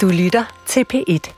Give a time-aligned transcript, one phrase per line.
[0.00, 1.34] Du lytter til P1.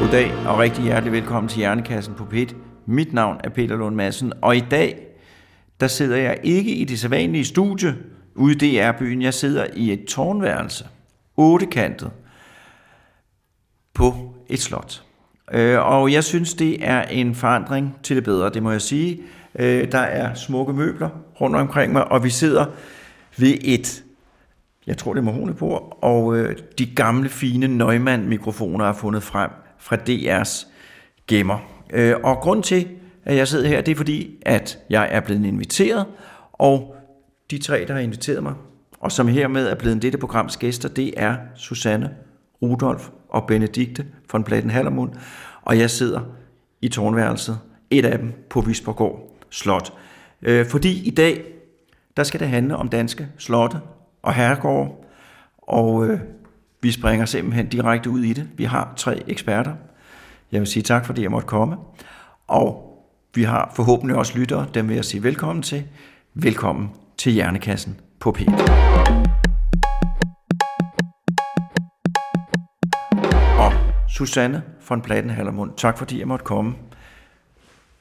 [0.00, 2.54] Goddag og rigtig hjertelig velkommen til Hjernekassen på P1.
[2.86, 5.06] Mit navn er Peter Lund Madsen, og i dag
[5.80, 7.96] der sidder jeg ikke i det sædvanlige studie
[8.34, 9.22] ude i DR-byen.
[9.22, 10.86] Jeg sidder i et tårnværelse,
[11.36, 12.10] ottekantet,
[13.94, 15.02] på et slot.
[15.52, 19.22] Øh, og jeg synes, det er en forandring til det bedre, det må jeg sige.
[19.58, 21.08] Øh, der er smukke møbler
[21.40, 22.66] rundt omkring mig, og vi sidder
[23.38, 24.04] ved et,
[24.86, 29.96] jeg tror det er mahonebord, og øh, de gamle fine Neumann-mikrofoner er fundet frem fra
[29.96, 30.68] DR's
[31.26, 31.58] gemmer.
[31.92, 32.88] Øh, og grund til,
[33.24, 36.06] at jeg sidder her, det er fordi, at jeg er blevet inviteret,
[36.52, 36.96] og
[37.50, 38.54] de tre, der har inviteret mig,
[39.00, 42.10] og som hermed er blevet dette programs gæster, det er Susanne,
[42.62, 45.10] Rudolf og Benedikte von Bladen Hallermund,
[45.62, 46.20] og jeg sidder
[46.82, 47.58] i tårnværelset,
[47.90, 49.92] et af dem på Visborgård Slot.
[50.42, 51.44] Øh, fordi i dag,
[52.16, 53.80] der skal det handle om danske slotte
[54.22, 54.90] og herregårde,
[55.58, 56.20] og øh,
[56.82, 58.48] vi springer simpelthen direkte ud i det.
[58.56, 59.74] Vi har tre eksperter.
[60.52, 61.76] Jeg vil sige tak, fordi jeg måtte komme.
[62.48, 62.98] Og
[63.34, 65.84] vi har forhåbentlig også lyttere, dem vil jeg sige velkommen til.
[66.34, 68.40] Velkommen til Hjernekassen på P.
[73.58, 73.72] Og
[74.08, 76.74] Susanne von Plattenhallermund, tak fordi jeg måtte komme.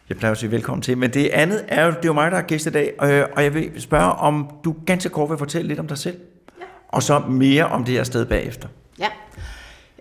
[0.09, 2.31] Jeg plejer at sige velkommen til, men det andet er jo, det er jo mig,
[2.31, 2.93] der er gæst i dag,
[3.35, 6.17] og jeg vil spørge, om du ganske kort vil fortælle lidt om dig selv,
[6.59, 6.65] ja.
[6.87, 8.67] og så mere om det her sted bagefter.
[8.99, 9.07] Ja,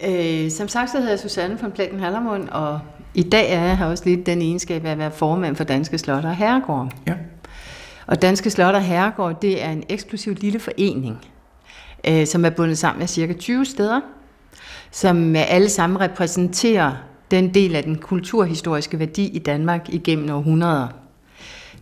[0.09, 2.81] øh, som sagt så hedder jeg Susanne von Platen Hallermund, og
[3.15, 5.99] i dag er jeg her også lidt den egenskab af at være formand for Danske
[5.99, 6.93] Slotter og Herregård.
[7.07, 7.15] Ja.
[8.07, 11.19] Og Danske Slotter og Herregård, det er en eksklusiv lille forening,
[12.09, 14.01] øh, som er bundet sammen med cirka 20 steder,
[14.91, 16.93] som alle sammen repræsenterer
[17.31, 20.89] den del af den kulturhistoriske værdi i Danmark igennem århundreder.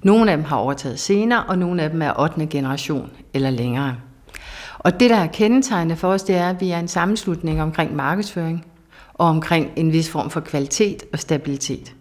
[0.02, 2.46] Nogle af dem har overtaget senere, og nogle af dem er 8.
[2.46, 3.96] generation eller længere.
[4.78, 7.97] Og det, der er kendetegnende for os, det er, at vi er en sammenslutning omkring
[7.97, 8.64] markedsføring
[9.14, 11.94] og omkring en vis form for kvalitet og stabilitet.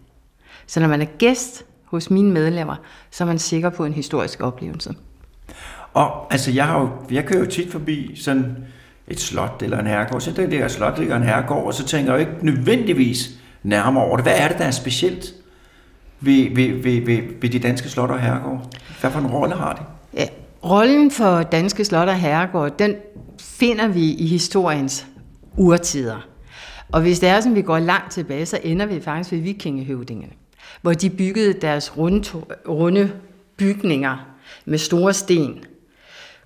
[0.67, 2.75] Så når man er gæst hos mine medlemmer,
[3.11, 4.95] så er man sikker på en historisk oplevelse.
[5.93, 8.57] Og altså, jeg, har jo, jeg kører jo tit forbi sådan
[9.07, 10.21] et slot eller en herregård.
[10.21, 13.29] Så der ligger slot, ligger en herregård, og så tænker jeg jo ikke nødvendigvis
[13.63, 14.25] nærmere over det.
[14.25, 15.33] Hvad er det, der er specielt
[16.19, 18.73] ved, ved, ved, ved, ved de danske slot og herregård?
[19.01, 19.81] Hvad for en rolle har de?
[20.19, 20.27] Ja,
[20.63, 22.95] rollen for danske slot og herregård, den
[23.39, 25.07] finder vi i historiens
[25.57, 26.27] urtider.
[26.91, 30.31] Og hvis det er sådan, vi går langt tilbage, så ender vi faktisk ved vikingehøvdingene,
[30.81, 32.23] hvor de byggede deres runde,
[32.67, 33.11] runde
[33.57, 34.27] bygninger
[34.65, 35.63] med store sten.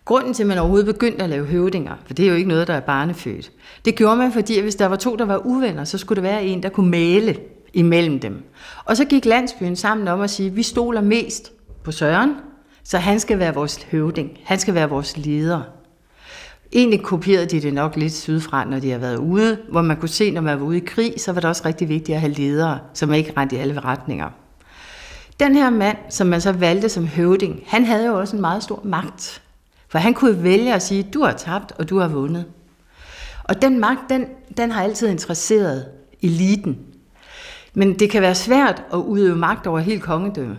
[0.05, 2.67] Grunden til, at man overhovedet begyndte at lave høvdinger, for det er jo ikke noget,
[2.67, 3.51] der er barnefødt,
[3.85, 6.43] det gjorde man, fordi hvis der var to, der var uvenner, så skulle der være
[6.43, 7.37] en, der kunne male
[7.73, 8.43] imellem dem.
[8.85, 11.51] Og så gik landsbyen sammen om at sige, at vi stoler mest
[11.83, 12.35] på Søren,
[12.83, 15.61] så han skal være vores høvding, han skal være vores leder.
[16.73, 20.09] Egentlig kopierede de det nok lidt sydfra, når de har været ude, hvor man kunne
[20.09, 22.33] se, når man var ude i krig, så var det også rigtig vigtigt at have
[22.33, 24.29] ledere, som ikke rendte i alle retninger.
[25.39, 28.63] Den her mand, som man så valgte som høvding, han havde jo også en meget
[28.63, 29.41] stor magt.
[29.91, 32.45] For han kunne vælge at sige, du har tabt, og du har vundet.
[33.43, 34.25] Og den magt, den,
[34.57, 35.85] den har altid interesseret
[36.21, 36.77] eliten.
[37.73, 40.57] Men det kan være svært at udøve magt over helt kongedømme.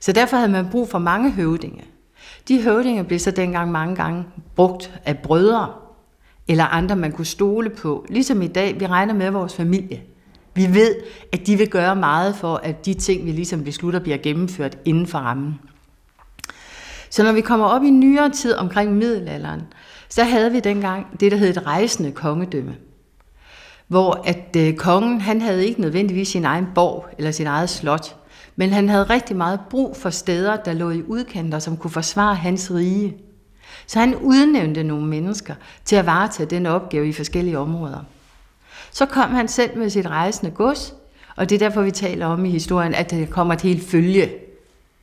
[0.00, 1.84] Så derfor havde man brug for mange høvdinge.
[2.48, 4.24] De høvdinge blev så dengang mange gange
[4.54, 5.72] brugt af brødre
[6.48, 8.06] eller andre, man kunne stole på.
[8.08, 10.02] Ligesom i dag, vi regner med vores familie.
[10.54, 10.96] Vi ved,
[11.32, 15.06] at de vil gøre meget for, at de ting, vi ligesom beslutter, bliver gennemført inden
[15.06, 15.58] for rammen.
[17.14, 19.62] Så når vi kommer op i nyere tid omkring middelalderen,
[20.08, 22.76] så havde vi dengang det, der hed et rejsende kongedømme.
[23.86, 28.16] Hvor at øh, kongen, han havde ikke nødvendigvis sin egen borg eller sin eget slot.
[28.56, 32.34] Men han havde rigtig meget brug for steder, der lå i udkanter, som kunne forsvare
[32.34, 33.16] hans rige.
[33.86, 35.54] Så han udnævnte nogle mennesker
[35.84, 38.00] til at varetage den opgave i forskellige områder.
[38.90, 40.94] Så kom han selv med sit rejsende gods,
[41.36, 44.30] og det er derfor, vi taler om i historien, at der kommer et helt følge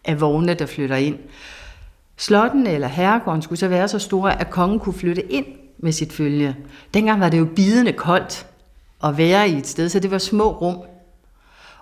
[0.06, 1.18] af vogne, der flytter ind.
[2.22, 5.46] Slotten eller herregården skulle så være så store, at kongen kunne flytte ind
[5.80, 6.56] med sit følge.
[6.94, 8.46] Dengang var det jo bidende koldt
[9.04, 10.78] at være i et sted, så det var små rum.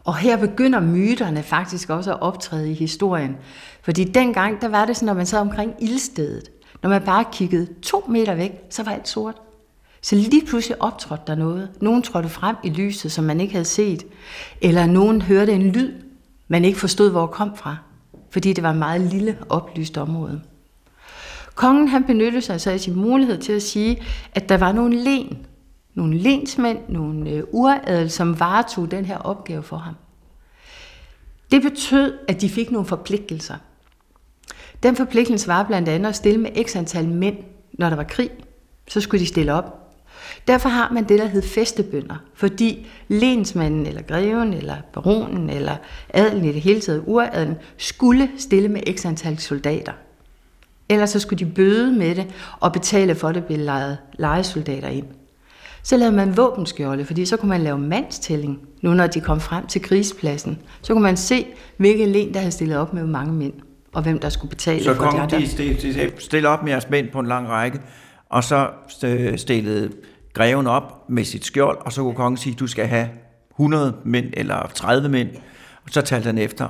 [0.03, 3.37] Og her begynder myterne faktisk også at optræde i historien.
[3.81, 6.51] Fordi dengang, der var det sådan, når man sad omkring ildstedet,
[6.83, 9.35] når man bare kiggede to meter væk, så var alt sort.
[10.01, 11.69] Så lige pludselig optrådte der noget.
[11.81, 14.05] Nogen trådte frem i lyset, som man ikke havde set.
[14.61, 15.93] Eller nogen hørte en lyd,
[16.47, 17.77] man ikke forstod, hvor kom fra.
[18.29, 20.41] Fordi det var et meget lille, oplyst område.
[21.55, 24.03] Kongen han benyttede sig så af sin mulighed til at sige,
[24.33, 25.45] at der var nogle len,
[25.93, 29.93] nogle lensmænd, nogle øh, uradel, som varetog den her opgave for ham.
[31.51, 33.55] Det betød, at de fik nogle forpligtelser.
[34.83, 37.37] Den forpligtelse var blandt andet at stille med x antal mænd,
[37.73, 38.29] når der var krig.
[38.87, 39.88] Så skulle de stille op.
[40.47, 45.75] Derfor har man det, der hed festebønder, fordi lensmanden eller greven eller baronen eller
[46.13, 49.93] adelen i det hele taget, uradelen, skulle stille med x antal soldater.
[50.89, 52.27] Ellers så skulle de bøde med det
[52.59, 55.05] og betale for, at det blev lejet legesoldater ind.
[55.83, 59.67] Så lavede man våbenskjolde, fordi så kunne man lave mandstælling, nu når de kom frem
[59.67, 60.59] til krigspladsen.
[60.81, 61.45] Så kunne man se,
[61.77, 63.53] hvilke len, der havde stillet op med mange mænd,
[63.93, 65.39] og hvem der skulle betale Så for de kongen andre.
[65.39, 67.79] de stille op med jeres mænd på en lang række,
[68.29, 68.69] og så
[69.03, 69.91] øh, stillede
[70.33, 73.09] greven op med sit skjold, og så kunne kongen sige, du skal have
[73.51, 75.29] 100 mænd eller 30 mænd,
[75.83, 76.67] og så talte han efter,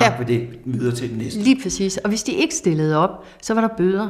[0.00, 0.12] Ja.
[0.18, 0.24] ja.
[0.28, 1.40] det videre til den næste.
[1.40, 1.96] Lige præcis.
[1.96, 4.08] Og hvis de ikke stillede op, så var der bøder.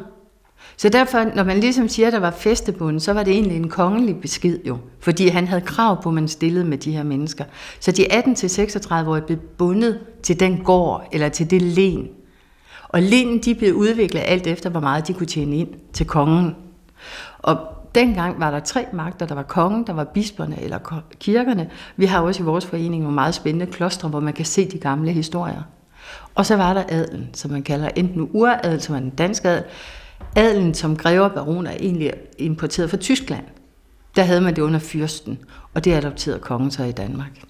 [0.77, 3.69] Så derfor, når man ligesom siger, at der var festebunden, så var det egentlig en
[3.69, 4.79] kongelig besked jo.
[5.01, 7.45] Fordi han havde krav på, at man stillede med de her mennesker.
[7.81, 12.09] Så de 18-36-årige blev bundet til den gård, eller til det len.
[12.89, 16.55] Og lenen, de blev udviklet alt efter, hvor meget de kunne tjene ind til kongen.
[17.39, 17.59] Og
[17.95, 19.27] dengang var der tre magter.
[19.27, 21.71] Der var kongen, der var bisperne eller kirkerne.
[21.97, 24.79] Vi har også i vores forening nogle meget spændende klostre, hvor man kan se de
[24.79, 25.63] gamle historier.
[26.35, 29.65] Og så var der adelen, som man kalder enten uradel, som er den danske adel.
[30.37, 33.45] Adelen som grever baroner er egentlig importeret fra Tyskland.
[34.17, 35.39] Der havde man det under fyrsten,
[35.75, 37.43] og det adopterede kongen så i Danmark.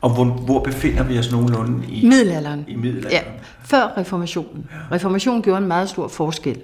[0.00, 2.64] Og hvor, hvor befinder vi os nogenlunde i, Middelalderen.
[2.68, 3.12] i middelalderen?
[3.12, 3.22] Ja,
[3.64, 4.66] før reformationen.
[4.92, 6.60] Reformationen gjorde en meget stor forskel.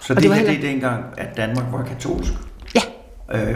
[0.00, 2.32] Så det, det var her, heller- det er dengang, at Danmark var katolsk,
[2.74, 2.80] Ja,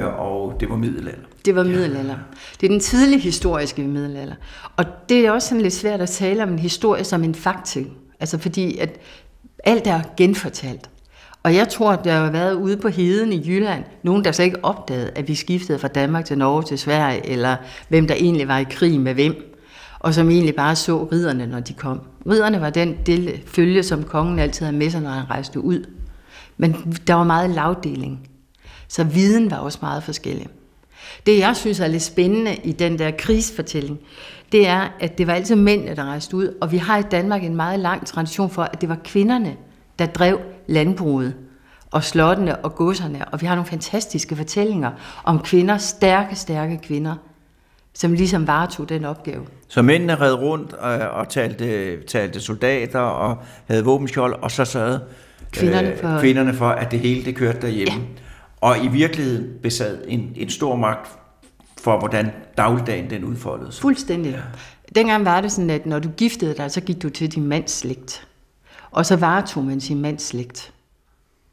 [0.05, 1.19] øh, og det var middelalder.
[1.45, 2.15] Det var middelalder.
[2.61, 4.35] Det er den tidlige historiske middelalder.
[4.77, 7.87] Og det er også sådan lidt svært at tale om en historie som en faktum.
[8.21, 8.91] Altså fordi, at
[9.65, 10.91] alt er genfortalt.
[11.43, 14.43] Og jeg tror, at der har været ude på heden i Jylland, nogen der så
[14.43, 17.57] ikke opdagede, at vi skiftede fra Danmark til Norge til Sverige, eller
[17.89, 19.57] hvem der egentlig var i krig med hvem,
[19.99, 22.01] og som egentlig bare så ridderne, når de kom.
[22.31, 25.85] Ridderne var den del, følge, som kongen altid havde med sig, når han rejste ud.
[26.57, 28.29] Men der var meget lavdeling.
[28.89, 30.47] Så viden var også meget forskellig.
[31.27, 33.99] Det, jeg synes er lidt spændende i den der krigsfortælling,
[34.53, 37.45] det er, at det var altid mændene, der rejste ud, og vi har i Danmark
[37.45, 39.57] en meget lang tradition for, at det var kvinderne,
[39.99, 41.35] der drev landbruget
[41.91, 44.91] og slottene og godserne, og vi har nogle fantastiske fortællinger
[45.25, 47.15] om kvinder, stærke, stærke kvinder,
[47.95, 49.47] som ligesom varetog den opgave.
[49.69, 53.37] Så mændene red rundt og, og talte, talte soldater og
[53.67, 55.01] havde våbenskjold, og så sad
[55.55, 57.95] Kvinderne for- kvinderne for, at det hele det kørte derhjemme.
[57.95, 58.01] Ja.
[58.61, 61.09] Og i virkeligheden besad en, en stor magt
[61.83, 63.83] for, hvordan dagligdagen den udfoldede sig.
[63.83, 64.33] Fuldstændig.
[64.33, 64.39] Ja.
[64.95, 67.73] Dengang var det sådan, at når du giftede dig, så gik du til din mands
[67.73, 68.27] slægt.
[68.91, 70.73] Og så varetog man sin mands slægt.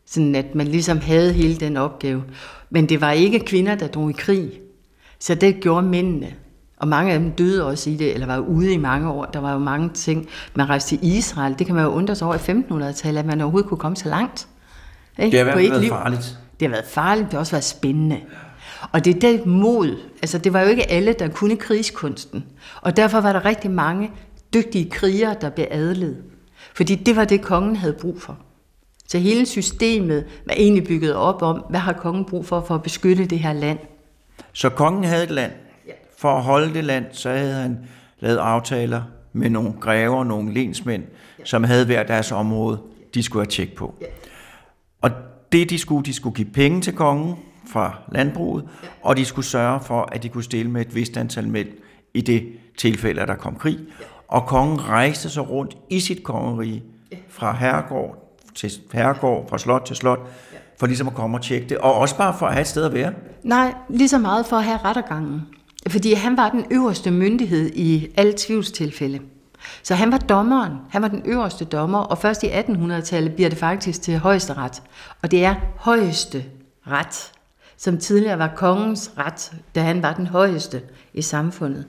[0.05, 2.23] Sådan at man ligesom havde hele den opgave.
[2.69, 4.51] Men det var ikke kvinder, der drog i krig.
[5.19, 6.33] Så det gjorde mændene.
[6.81, 9.25] Og mange af dem døde også i det, eller var ude i mange år.
[9.25, 10.27] Der var jo mange ting.
[10.55, 11.55] Man rejste til Israel.
[11.59, 14.09] Det kan man jo undre sig over i 1500-tallet, at man overhovedet kunne komme så
[14.09, 14.47] langt.
[15.19, 15.37] Ikke?
[15.37, 15.89] Det har været liv.
[15.89, 16.37] farligt.
[16.59, 18.19] Det har været farligt, det har også været spændende.
[18.91, 19.97] Og det er det mod.
[20.21, 22.45] Altså, det var jo ikke alle, der kunne krigskunsten.
[22.81, 24.11] Og derfor var der rigtig mange
[24.53, 26.17] dygtige krigere, der blev adlet.
[26.73, 28.37] Fordi det var det, kongen havde brug for.
[29.07, 32.83] Så hele systemet var egentlig bygget op om, hvad har kongen brug for for at
[32.83, 33.79] beskytte det her land.
[34.53, 35.51] Så kongen havde et land.
[36.21, 37.77] For at holde det land, så havde han
[38.19, 39.01] lavet aftaler
[39.33, 41.03] med nogle grever, nogle lensmænd,
[41.43, 42.79] som havde hver deres område,
[43.13, 43.95] de skulle have tjek på.
[45.01, 45.11] Og
[45.51, 47.35] det de skulle, de skulle give penge til kongen
[47.67, 48.65] fra landbruget,
[49.01, 51.67] og de skulle sørge for, at de kunne stille med et vist antal mænd
[52.13, 52.47] i det
[52.77, 53.79] tilfælde, at der kom krig.
[54.27, 56.83] Og kongen rejste sig rundt i sit kongerige
[57.29, 60.19] fra herregård til herregård, fra slot til slot,
[60.79, 62.85] for ligesom at komme og tjekke det, og også bare for at have et sted
[62.85, 63.13] at være.
[63.43, 65.41] Nej, lige så meget for at have rettergangen.
[65.87, 69.19] Fordi han var den øverste myndighed i alle tvivlstilfælde.
[69.83, 73.57] Så han var dommeren, han var den øverste dommer, og først i 1800-tallet bliver det
[73.57, 74.83] faktisk til højesteret.
[75.21, 76.45] Og det er højeste
[76.87, 77.31] ret,
[77.77, 80.81] som tidligere var kongens ret, da han var den højeste
[81.13, 81.85] i samfundet.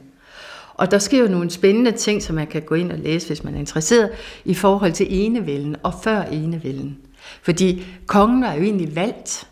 [0.74, 3.44] Og der sker jo nogle spændende ting, som man kan gå ind og læse, hvis
[3.44, 4.10] man er interesseret,
[4.44, 6.98] i forhold til enevælden og før enevælden.
[7.42, 9.48] Fordi kongen er jo egentlig valgt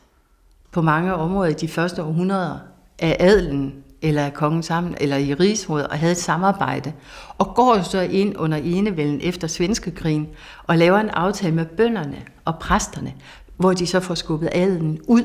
[0.71, 2.59] på mange områder i de første århundreder
[2.99, 6.92] af adelen eller af kongen sammen, eller i rigsrådet, og havde et samarbejde,
[7.38, 10.28] og går jo så ind under enevælden efter svenskekrigen,
[10.66, 13.14] og laver en aftale med bønderne og præsterne,
[13.57, 15.23] hvor de så får skubbet adelen ud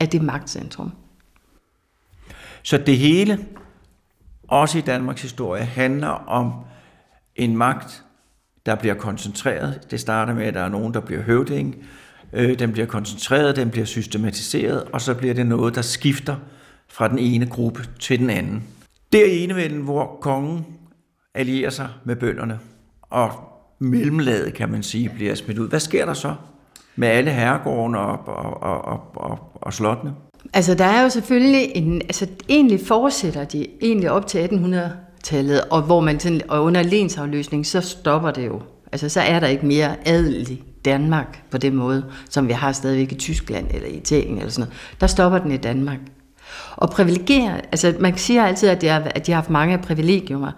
[0.00, 0.92] af det magtcentrum.
[2.62, 3.38] Så det hele,
[4.48, 6.52] også i Danmarks historie, handler om
[7.36, 8.04] en magt,
[8.66, 9.80] der bliver koncentreret.
[9.90, 11.76] Det starter med, at der er nogen, der bliver høvding.
[12.32, 16.36] Øh, den bliver koncentreret, den bliver systematiseret, og så bliver det noget, der skifter
[16.88, 18.62] fra den ene gruppe til den anden.
[19.12, 20.66] Det er enevælden, hvor kongen
[21.34, 22.58] allierer sig med bønderne
[23.02, 23.30] og
[23.78, 25.68] mellemlaget, kan man sige, bliver smidt ud.
[25.68, 26.34] Hvad sker der så
[26.96, 30.14] med alle herregårdene og, og, og, og, og, og slottene?
[30.52, 32.02] Altså, der er jo selvfølgelig en...
[32.02, 37.66] Altså, egentlig fortsætter de egentlig op til 1800-tallet, og hvor man sådan, og under lensafløsning,
[37.66, 38.62] så stopper det jo.
[38.92, 42.72] Altså, så er der ikke mere adel i Danmark på den måde, som vi har
[42.72, 45.00] stadigvæk i Tyskland eller Italien eller sådan noget.
[45.00, 45.98] Der stopper den i Danmark.
[46.76, 50.52] Og privilegier, altså man siger altid, at de har, at de har haft mange privilegiumer,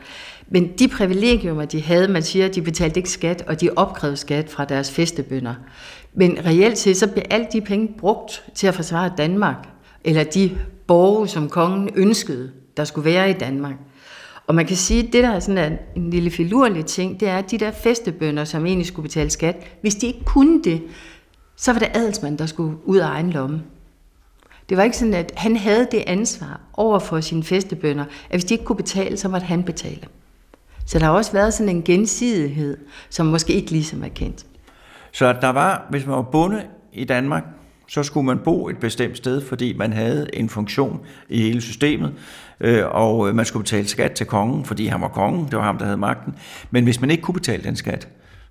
[0.49, 4.51] men de privilegiumer, de havde, man siger, de betalte ikke skat, og de opkrævede skat
[4.51, 5.55] fra deres festebønder.
[6.15, 9.69] Men reelt set, så blev alle de penge brugt til at forsvare Danmark,
[10.05, 13.75] eller de borge, som kongen ønskede, der skulle være i Danmark.
[14.47, 17.39] Og man kan sige, at det der er sådan en lille filurlig ting, det er,
[17.39, 20.83] at de der festebønder, som egentlig skulle betale skat, hvis de ikke kunne det,
[21.57, 23.63] så var det adelsmand, der skulle ud af egen lomme.
[24.69, 28.45] Det var ikke sådan, at han havde det ansvar over for sine festebønder, at hvis
[28.45, 30.01] de ikke kunne betale, så måtte han betale.
[30.87, 32.77] Så der har også været sådan en gensidighed,
[33.11, 34.47] som måske ikke ligesom er kendt.
[35.13, 37.45] Så der var, hvis man var bonde i Danmark,
[37.89, 42.13] så skulle man bo et bestemt sted, fordi man havde en funktion i hele systemet,
[42.61, 45.79] øh, og man skulle betale skat til kongen, fordi han var kongen, det var ham,
[45.79, 46.35] der havde magten.
[46.71, 48.09] Men hvis man ikke kunne betale den skat,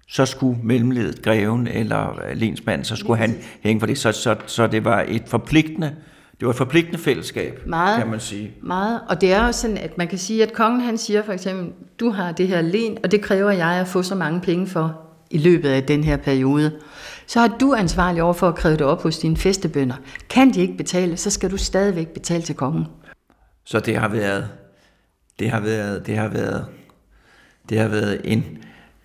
[0.10, 3.98] så skulle mellemledet, greven eller lensmanden, så skulle han hænge for det.
[3.98, 5.96] Så, så, så det var et forpligtende
[6.40, 8.52] det var et forpligtende fællesskab, meget, kan man sige.
[8.62, 11.34] Meget, og det er også sådan, at man kan sige, at kongen han siger for
[11.34, 14.68] eksempel, du har det her len, og det kræver jeg at få så mange penge
[14.68, 16.80] for i løbet af den her periode.
[17.28, 19.96] Så har du ansvarlig over for at kræve det op hos dine festebønder.
[20.30, 22.86] Kan de ikke betale, så skal du stadigvæk betale til kongen.
[23.66, 24.48] Så det har været,
[25.40, 26.66] det har været, det har været,
[27.70, 28.58] det har været en,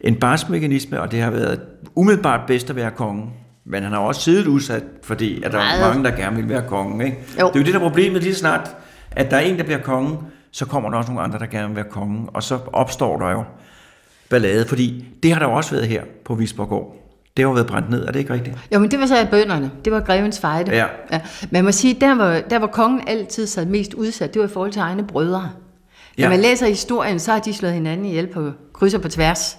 [0.02, 1.60] en barsmekanisme, og det har været
[1.94, 3.30] umiddelbart bedst at være kongen.
[3.64, 6.62] Men han har også siddet udsat, fordi at der er mange, der gerne vil være
[6.68, 7.00] kongen.
[7.00, 7.16] Ikke?
[7.40, 7.46] Jo.
[7.46, 8.76] Det er jo det, der er problemet lige snart,
[9.10, 10.18] at der er en, der bliver kongen,
[10.50, 13.30] så kommer der også nogle andre, der gerne vil være kongen, og så opstår der
[13.30, 13.44] jo
[14.30, 16.96] ballade, fordi det har der jo også været her på Visborgård.
[17.36, 18.56] Det har jo været brændt ned, er det ikke rigtigt?
[18.74, 19.70] Jo, men det var så af bønderne.
[19.84, 20.76] Det var grevens fejde.
[20.76, 20.86] Ja.
[21.12, 21.20] ja.
[21.40, 24.48] Men man må sige, der var, der var kongen altid sad mest udsat, det var
[24.48, 25.50] i forhold til egne brødre.
[26.18, 26.28] Når ja.
[26.28, 29.58] man læser historien, så har de slået hinanden ihjel på kryds og på tværs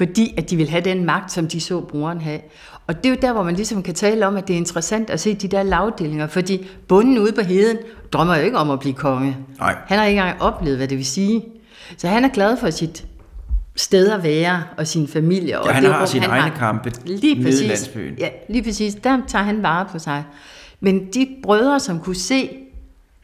[0.00, 2.40] fordi at de vil have den magt, som de så brugeren have.
[2.86, 5.10] Og det er jo der, hvor man ligesom kan tale om, at det er interessant
[5.10, 7.76] at se de der lavdelinger, fordi bunden ude på heden
[8.12, 9.36] drømmer jo ikke om at blive konge.
[9.58, 9.76] Nej.
[9.86, 11.44] Han har ikke engang oplevet, hvad det vil sige.
[11.96, 13.06] Så han er glad for sit
[13.76, 15.60] sted at være og sin familie.
[15.60, 18.14] Og ja, han det, har sine han egne har, kampe lige præcis, landsbyen.
[18.18, 18.94] Ja, lige præcis.
[18.94, 20.24] Der tager han vare på sig.
[20.80, 22.50] Men de brødre, som kunne se,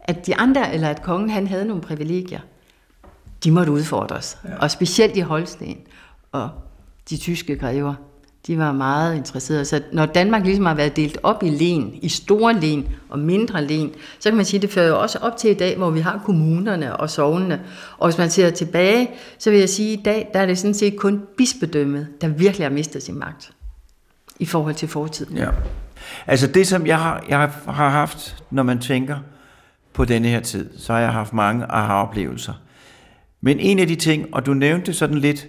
[0.01, 2.41] at de andre, eller at kongen han havde nogle privilegier,
[3.45, 4.39] de måtte udfordres.
[4.45, 4.57] Ja.
[4.61, 5.77] Og specielt i Holsten
[6.33, 6.51] og
[7.11, 7.95] de tyske grever.
[8.47, 9.65] De var meget interesserede.
[9.65, 13.65] Så når Danmark ligesom har været delt op i len, i store len og mindre
[13.65, 15.91] len, så kan man sige, at det fører jo også op til i dag, hvor
[15.91, 17.61] vi har kommunerne og sovnene.
[17.99, 20.59] Og hvis man ser tilbage, så vil jeg sige, at i dag der er det
[20.59, 23.51] sådan set kun bispedømmet, der virkelig har mistet sin magt
[24.39, 25.37] i forhold til fortiden.
[25.37, 25.49] Ja.
[26.27, 29.17] Altså det, som jeg har, jeg har haft, når man tænker
[29.93, 32.53] på denne her tid, så har jeg haft mange aha-oplevelser.
[33.41, 35.47] Men en af de ting, og du nævnte sådan lidt,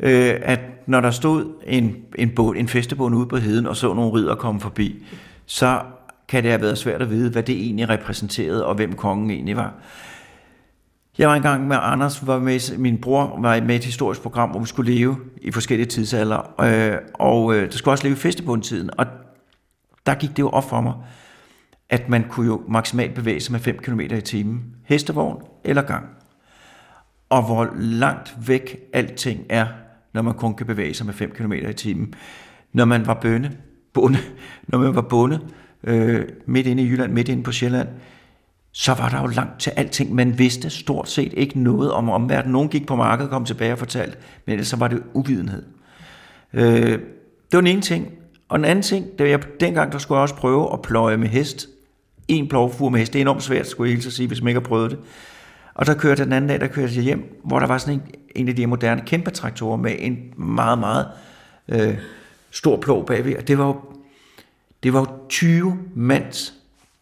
[0.00, 3.94] øh, at når der stod en, en, båd, en festebåd ude på heden, og så
[3.94, 5.04] nogle ridder komme forbi,
[5.46, 5.80] så
[6.28, 9.56] kan det have været svært at vide, hvad det egentlig repræsenterede, og hvem kongen egentlig
[9.56, 9.74] var.
[11.18, 14.60] Jeg var engang med Anders, var med, min bror var med et historisk program, hvor
[14.60, 18.90] vi skulle leve i forskellige tidsalder, øh, og øh, der skulle også leve i festebundtiden,
[18.98, 19.06] og
[20.06, 20.94] der gik det jo op for mig,
[21.90, 26.06] at man kunne jo maksimalt bevæge sig med 5 km i timen, hestevogn eller gang.
[27.28, 29.66] Og hvor langt væk alting er
[30.14, 32.14] når man kun kan bevæge sig med 5 km i timen.
[32.72, 33.56] Når man var bønne,
[33.92, 34.18] bonde,
[34.68, 35.40] når man var bonde,
[35.84, 37.88] øh, midt inde i Jylland, midt inde på Sjælland,
[38.72, 40.14] så var der jo langt til alting.
[40.14, 42.52] Man vidste stort set ikke noget om omverdenen.
[42.52, 44.16] Nogen gik på markedet og kom tilbage og fortalte,
[44.46, 45.62] men ellers så var det uvidenhed.
[46.52, 48.08] Øh, det var den ene ting.
[48.48, 51.16] Og den anden ting, det var jeg, dengang der skulle jeg også prøve at pløje
[51.16, 51.68] med hest.
[52.28, 54.60] En plovfur med hest, det er enormt svært, skulle jeg hilse sige, hvis man ikke
[54.60, 54.98] har prøvet det.
[55.74, 58.02] Og der kørte den anden dag, der kørte jeg hjem, hvor der var sådan en,
[58.36, 61.06] en af de moderne kæmpe traktorer med en meget, meget
[61.68, 61.98] øh,
[62.50, 63.36] stor plov bagved.
[63.36, 63.80] Og det var jo,
[64.82, 66.54] det var jo 20 mands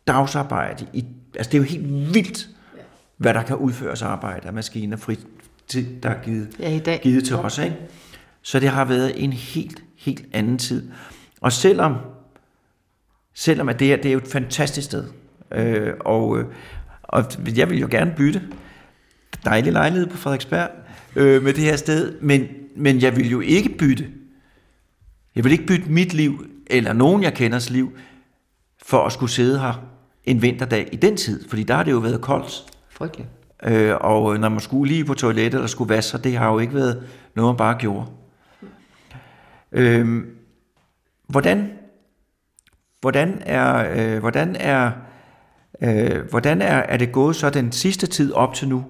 [0.07, 0.87] dagsarbejde.
[0.93, 2.49] I, altså det er jo helt vildt,
[3.17, 5.19] hvad der kan udføres arbejde af maskiner, fri,
[5.69, 7.01] til, der er givet, ja, i dag.
[7.03, 7.59] givet til os.
[7.59, 7.77] Ikke?
[8.43, 10.91] Så det har været en helt, helt anden tid.
[11.41, 11.97] Og selvom,
[13.35, 15.05] selvom at det her det er jo et fantastisk sted,
[15.53, 16.45] øh, og, øh,
[17.03, 17.25] og
[17.57, 18.43] jeg vil jo gerne bytte.
[19.45, 20.71] Dejlig lejlighed på Frederiksberg
[21.17, 24.09] øh, med det her sted, men, men jeg vil jo ikke bytte.
[25.35, 27.93] Jeg vil ikke bytte mit liv, eller nogen jeg kenders liv,
[28.83, 29.83] for at skulle sidde her
[30.25, 32.65] en vinterdag i den tid, fordi der har det jo været koldt.
[32.91, 33.29] Frygteligt.
[33.63, 36.59] Øh, og når man skulle lige på toilettet eller skulle vaske sig, det har jo
[36.59, 37.03] ikke været
[37.35, 38.07] noget, man bare gjorde.
[39.73, 40.25] Øh,
[41.27, 41.73] hvordan,
[43.01, 44.91] hvordan er, øh, hvordan er,
[45.83, 48.85] øh, hvordan er, er det gået så den sidste tid op til nu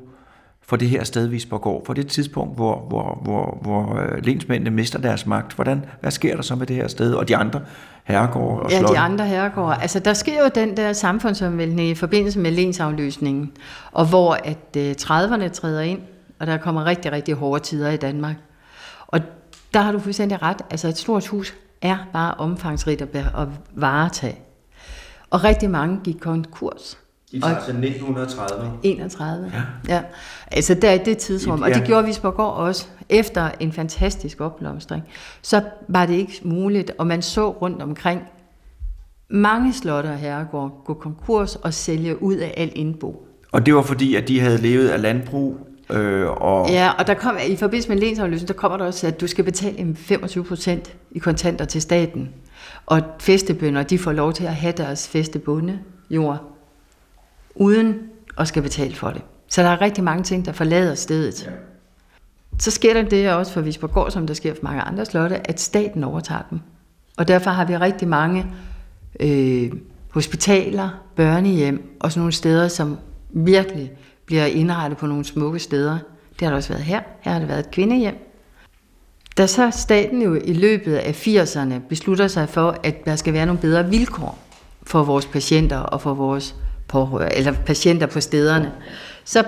[0.71, 4.99] for det her sted, Visborgård, for det tidspunkt, hvor, hvor, hvor, hvor øh, lensmændene mister
[4.99, 5.53] deres magt?
[5.53, 7.61] Hvordan, hvad sker der så med det her sted og de andre
[8.05, 8.95] herregårde og Ja, slotte?
[8.95, 9.77] de andre herregårde.
[9.83, 13.53] Altså, der sker jo den der samfundsomvæltning i forbindelse med lensafløsningen,
[13.93, 16.01] og hvor at øh, 30'erne træder ind,
[16.41, 18.37] og der kommer rigtig, rigtig hårde tider i Danmark.
[19.07, 19.21] Og
[19.75, 20.63] der har du fuldstændig ret.
[20.71, 24.39] Altså, et stort hus er bare omfangsrigt at, at varetage.
[25.31, 27.00] Og rigtig mange gik konkurs.
[27.33, 28.71] De tager til 1930.
[28.83, 29.53] 31.
[29.89, 29.95] Ja.
[29.95, 30.03] ja.
[30.47, 35.03] Altså der i det tidsrum, og det gjorde Visborgård også, efter en fantastisk opblomstring,
[35.43, 38.23] så var det ikke muligt, og man så rundt omkring
[39.31, 43.27] mange slotte og herregård gå konkurs og sælge ud af al indbo.
[43.53, 45.57] Og det var fordi, at de havde levet af landbrug,
[45.91, 49.21] øh, og Ja, og der kom, i forbindelse med lensafløsning, der kommer der også, at
[49.21, 52.29] du skal betale en 25 procent i kontanter til staten.
[52.87, 55.79] Og festebønder, de får lov til at have deres festebunde
[56.11, 56.51] jord,
[57.55, 57.99] uden
[58.39, 59.23] at skal betale for det.
[59.49, 61.45] Så der er rigtig mange ting, der forlader stedet.
[61.47, 61.51] Ja.
[62.59, 65.61] Så sker der det også for Visborgård, som der sker for mange andre slotte, at
[65.61, 66.61] staten overtager dem.
[67.17, 68.47] Og derfor har vi rigtig mange
[69.21, 69.73] øh,
[70.11, 72.99] hospitaler, børnehjem og sådan nogle steder, som
[73.31, 73.93] virkelig
[74.27, 75.99] bliver indrettet på nogle smukke steder.
[76.33, 77.01] Det har der også været her.
[77.21, 78.15] Her har det været et kvindehjem.
[79.37, 83.47] Da så staten jo i løbet af 80'erne beslutter sig for, at der skal være
[83.47, 84.39] nogle bedre vilkår
[84.83, 86.55] for vores patienter og for vores
[86.91, 88.73] pårørende, eller patienter på stederne,
[89.25, 89.45] så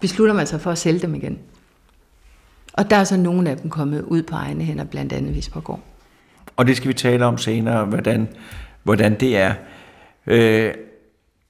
[0.00, 1.38] beslutter man sig for at sælge dem igen.
[2.72, 5.80] Og der er så nogle af dem kommet ud på egne hænder, blandt andet Visborgård.
[6.56, 8.28] og det skal vi tale om senere, hvordan,
[8.82, 9.54] hvordan det er.
[10.26, 10.74] Øh,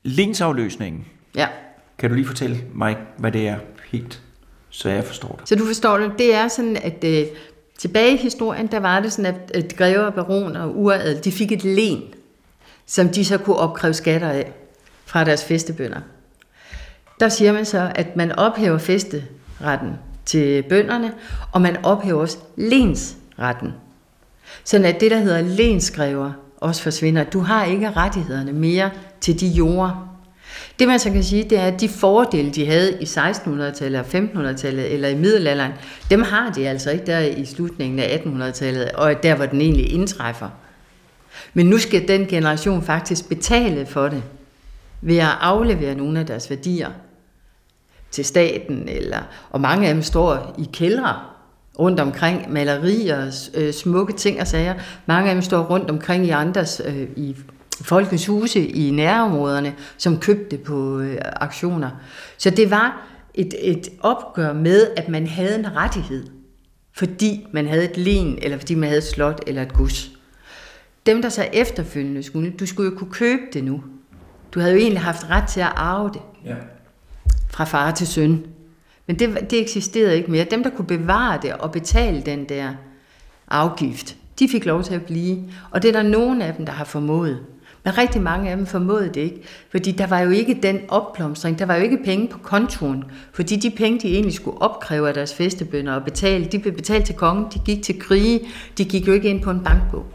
[0.03, 1.47] lensafløsningen, Ja.
[1.99, 3.57] kan du lige fortælle mig, hvad det er
[3.93, 4.23] helt,
[4.71, 5.49] så jeg forstår det?
[5.49, 7.27] Så du forstår det, det er sådan, at øh,
[7.79, 11.53] tilbage i historien, der var det sådan, at, at grever, baroner og uradel, de fik
[11.53, 12.03] et len,
[12.87, 14.53] som de så kunne opkræve skatter af
[15.11, 16.01] fra deres festebønder.
[17.21, 19.93] Der siger man så, at man ophæver festeretten
[20.27, 21.13] til bønderne,
[21.53, 23.73] og man ophæver også lensretten.
[24.65, 27.25] Sådan at det, der hedder lensgrever, også forsvinder.
[27.25, 30.17] Du har ikke rettighederne mere til de jorder.
[30.79, 34.07] Det man så kan sige, det er, at de fordele, de havde i 1600-tallet og
[34.07, 35.73] 1500-tallet eller i middelalderen,
[36.11, 39.93] dem har de altså ikke der i slutningen af 1800-tallet, og der, hvor den egentlig
[39.93, 40.49] indtræffer.
[41.55, 44.23] Men nu skal den generation faktisk betale for det,
[45.03, 46.91] ved at aflevere nogle af deres værdier
[48.11, 51.17] til staten, eller, og mange af dem står i kældre
[51.79, 54.75] rundt omkring, malerier, øh, smukke ting og sager.
[55.07, 57.37] Mange af dem står rundt omkring i andres, øh, i
[57.83, 61.91] folkens huse i nærområderne, som købte på øh, aktioner.
[62.39, 66.27] Så det var et, et opgør med, at man havde en rettighed,
[66.93, 70.11] fordi man havde et len, eller fordi man havde et slot eller et gods.
[71.07, 73.83] Dem, der så efterfølgende skulle, du skulle jo kunne købe det nu.
[74.55, 76.55] Du havde jo egentlig haft ret til at arve det Ja.
[77.51, 78.47] fra far til søn.
[79.07, 80.45] Men det, det eksisterede ikke mere.
[80.51, 82.73] Dem, der kunne bevare det og betale den der
[83.51, 85.39] afgift, de fik lov til at blive.
[85.71, 87.39] Og det er der nogen af dem, der har formået.
[87.85, 91.59] Men rigtig mange af dem formåede det ikke, fordi der var jo ikke den opblomstring,
[91.59, 95.15] der var jo ikke penge på kontoen, fordi de penge, de egentlig skulle opkræve af
[95.15, 98.41] deres festebønder og betale, de blev betalt til kongen, de gik til krige,
[98.79, 100.07] de gik jo ikke ind på en bankbog.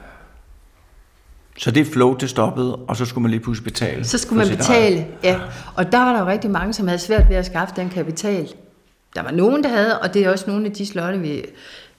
[1.57, 4.05] Så det flow, det stoppede, og så skulle man lige pludselig betale.
[4.05, 4.57] Så skulle man eget.
[4.57, 5.39] betale, ja.
[5.75, 8.47] Og der var der jo rigtig mange, som havde svært ved at skaffe den kapital.
[9.15, 11.41] Der var nogen, der havde, og det er også nogle af de slotte ved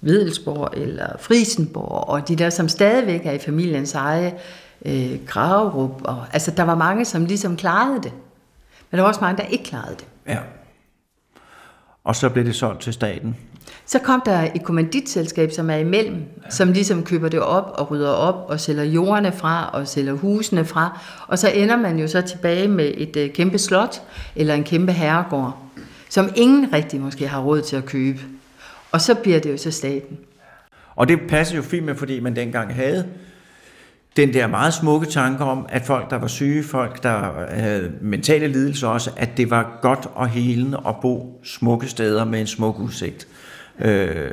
[0.00, 4.34] Vedelsborg eller Frisenborg, og de der, som stadigvæk er i familiens eje,
[4.84, 6.02] øh, Graverup.
[6.04, 8.12] Og, altså, der var mange, som ligesom klarede det.
[8.90, 10.06] Men der var også mange, der ikke klarede det.
[10.28, 10.38] Ja.
[12.06, 13.36] Og så blev det solgt til staten.
[13.86, 16.50] Så kom der et kommanditselskab, som er imellem, ja.
[16.50, 20.64] som ligesom køber det op og rydder op og sælger jordene fra og sælger husene
[20.64, 21.00] fra.
[21.26, 24.02] Og så ender man jo så tilbage med et øh, kæmpe slot
[24.36, 25.58] eller en kæmpe herregård,
[26.08, 28.20] som ingen rigtig måske har råd til at købe.
[28.92, 30.18] Og så bliver det jo så staten.
[30.96, 33.06] Og det passer jo fint med, fordi man dengang havde
[34.16, 37.92] den der meget smukke tanke om, at folk, der var syge, folk, der øh, havde
[38.00, 42.46] mentale lidelser også, at det var godt og helende at bo smukke steder med en
[42.46, 43.28] smuk udsigt.
[43.78, 44.30] Øh,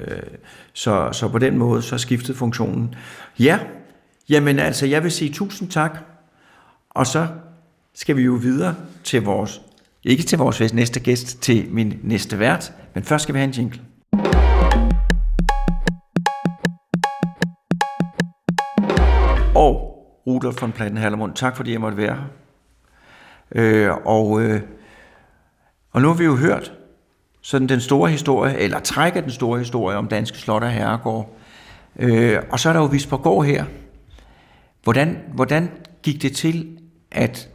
[0.73, 2.95] så, så på den måde, så skiftede funktionen.
[3.39, 3.59] Ja,
[4.29, 5.97] jamen altså, jeg vil sige tusind tak.
[6.89, 7.27] Og så
[7.95, 9.61] skal vi jo videre til vores,
[10.03, 13.53] ikke til vores næste gæst, til min næste vært, men først skal vi have en
[13.53, 13.79] jingle.
[19.55, 19.89] Og
[20.27, 22.23] Rudolf von Platten Hallermund, tak fordi jeg måtte være her.
[23.55, 24.61] Øh, og, øh,
[25.91, 26.73] og nu har vi jo hørt
[27.41, 31.37] sådan den store historie, eller trækker den store historie om danske slot og herregård.
[31.99, 33.65] Øh, og så er der jo Visborgård her.
[34.83, 35.71] Hvordan, hvordan
[36.03, 36.77] gik det til,
[37.11, 37.49] at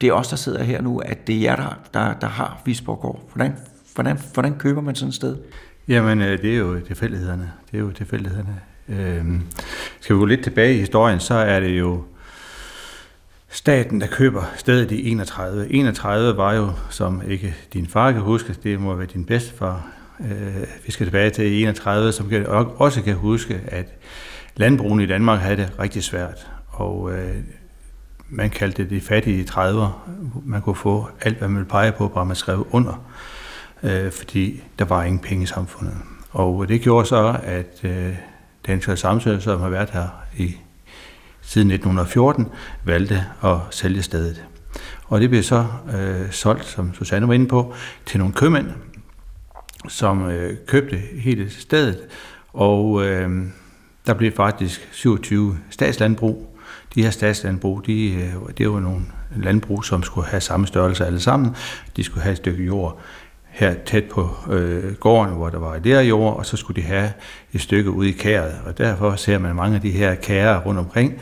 [0.00, 2.62] det er os, der sidder her nu, at det er jer, der, der, der har
[2.64, 3.22] Visborgård?
[3.34, 3.56] Hvordan,
[3.94, 5.36] hvordan, hvordan køber man sådan et sted?
[5.88, 7.52] Jamen, øh, det er jo tilfældighederne.
[7.70, 8.60] Det er jo tilfældighederne.
[8.88, 9.42] Øhm,
[10.00, 12.04] skal vi gå lidt tilbage i historien, så er det jo
[13.48, 15.72] staten, der køber stedet i 31.
[15.72, 19.86] 31 var jo, som ikke din far kan huske, det må være din bedstefar.
[20.20, 22.46] Øh, vi skal tilbage til 31, som kan,
[22.76, 23.86] også kan huske, at
[24.56, 26.46] landbrugene i Danmark havde det rigtig svært.
[26.68, 27.36] Og øh,
[28.28, 29.88] man kaldte det de fattige 30'er.
[30.44, 33.04] Man kunne få alt, hvad man ville pege på, bare man skrev under.
[33.82, 35.96] Øh, fordi der var ingen penge i samfundet.
[36.30, 38.14] Og det gjorde så, at øh,
[38.68, 40.56] Dansk Samsø, som har været her i
[41.40, 42.46] siden 1914,
[42.84, 44.44] valgte at sælge stedet.
[45.04, 45.66] Og det blev så
[45.98, 47.74] øh, solgt, som Susanne var inde på,
[48.06, 48.66] til nogle købmænd,
[49.88, 51.98] som øh, købte hele stedet,
[52.52, 53.46] og øh,
[54.06, 56.58] der blev faktisk 27 statslandbrug.
[56.94, 59.02] De her statslandbrug, de, øh, det var nogle
[59.36, 61.56] landbrug, som skulle have samme størrelse alle sammen.
[61.96, 63.00] De skulle have et stykke jord
[63.50, 67.12] her tæt på øh, gården, hvor der var der jord, og så skulle de have
[67.52, 68.54] et stykke ude i kæret.
[68.66, 71.20] Og derfor ser man mange af de her kærer rundt omkring,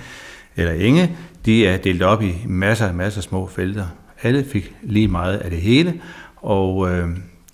[0.56, 3.86] eller enge, de er delt op i masser og masser af små felter.
[4.22, 6.00] Alle fik lige meget af det hele,
[6.36, 7.08] og øh,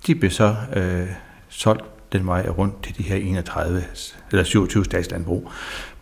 [0.06, 1.06] de blev så øh,
[1.48, 3.84] solgt den vej rundt til de her 31
[4.30, 5.50] eller 27 statslandbrug.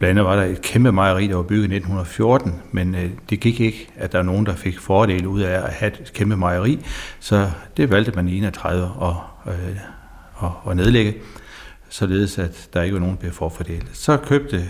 [0.00, 3.40] Blandt andet var der et kæmpe mejeri, der var bygget i 1914, men øh, det
[3.40, 6.36] gik ikke, at der er nogen, der fik fordele ud af at have et kæmpe
[6.36, 6.86] mejeri,
[7.20, 9.14] så det valgte man i 31 at,
[9.46, 9.76] øh,
[10.42, 11.14] at, at nedlægge,
[11.88, 13.86] således at der ikke var nogen, der blev forfordelt.
[13.92, 14.68] Så købte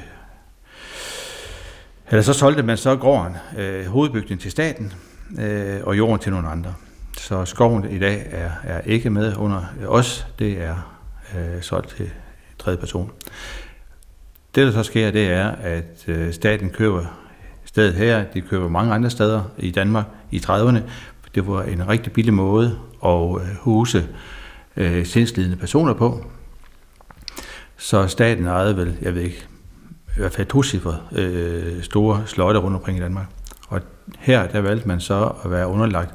[2.09, 4.93] eller så solgte man så gården, øh, hovedbygningen til staten,
[5.41, 6.75] øh, og jorden til nogle andre.
[7.19, 10.97] Så skoven i dag er, er ikke med under os, det er
[11.37, 12.11] øh, solgt til
[12.59, 13.11] tredje person.
[14.55, 17.05] Det, der så sker, det er, at øh, staten køber
[17.65, 20.79] stedet her, de køber mange andre steder i Danmark i 30'erne.
[21.35, 24.09] Det var en rigtig billig måde at øh, huse
[24.77, 26.25] øh, sindslidende personer på.
[27.77, 29.47] Så staten ejede vel, jeg ved ikke,
[30.17, 33.27] i hvert fald tocifret øh, store slotte rundt omkring i Danmark.
[33.69, 33.81] Og
[34.19, 36.15] her der valgte man så at være underlagt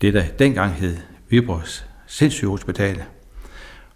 [0.00, 0.96] det, der dengang hed
[1.28, 3.02] Viborgs Sindssygehospital.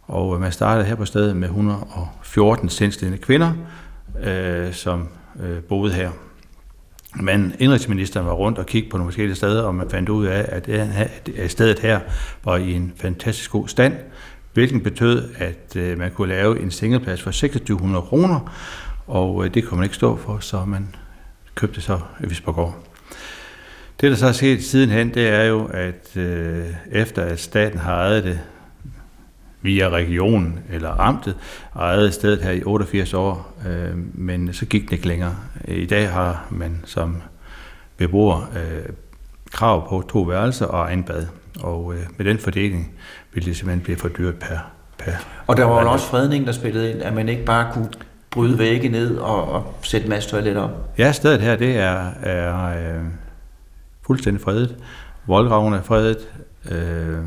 [0.03, 3.53] Og øh, man startede her på stedet med 100 og 14 sindslidende kvinder,
[4.23, 5.09] øh, som
[5.43, 6.11] øh, boede her.
[7.15, 10.63] Men indrigsministeren var rundt og kiggede på nogle forskellige steder, og man fandt ud af,
[11.37, 12.01] at stedet her
[12.45, 13.95] var i en fantastisk god stand,
[14.53, 18.53] hvilken betød, at øh, man kunne lave en singleplads for 2600 kroner,
[19.07, 20.95] og øh, det kunne man ikke stå for, så man
[21.55, 22.87] købte så Visborgård.
[24.01, 27.95] Det, der så er sket sidenhen, det er jo, at øh, efter at staten har
[27.95, 28.41] ejet det
[29.63, 31.37] via regionen eller amtet,
[31.77, 35.37] ejet stedet her i 88 år, øh, men så gik det ikke længere.
[35.69, 37.23] I dag har man som
[37.97, 38.93] beboer øh,
[39.53, 41.27] krav på to værelser og egen bad,
[41.61, 42.93] og øh, med den fordeling
[43.35, 44.59] vil det simpelthen blive for dyrt per,
[44.99, 45.13] per
[45.47, 47.89] Og der var jo også fredning, der spillede ind, at man ikke bare kunne
[48.31, 50.71] bryde vægge ned og, og sætte en masse toiletter op?
[50.99, 53.05] Ja, stedet her, det er, er øh,
[54.07, 54.77] fuldstændig fredet.
[55.27, 56.29] Voldgraven er fredet.
[56.71, 57.19] Øh,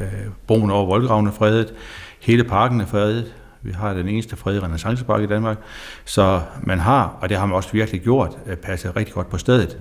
[0.00, 0.08] Øh,
[0.46, 1.74] broen over voldgraven er fredet.
[2.20, 3.34] Hele parken er fredet.
[3.62, 5.58] Vi har den eneste fredede renaissancepark i Danmark.
[6.04, 9.38] Så man har, og det har man også virkelig gjort, øh, passet rigtig godt på
[9.38, 9.78] stedet.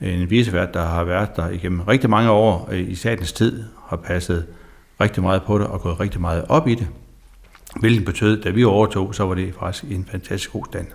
[0.00, 3.96] En visevært, der har været der igennem rigtig mange år øh, i statens tid, har
[3.96, 4.46] passet
[5.00, 6.88] rigtig meget på det og gået rigtig meget op i det.
[7.80, 10.86] Hvilket betød, da vi overtog, så var det faktisk en fantastisk god stand.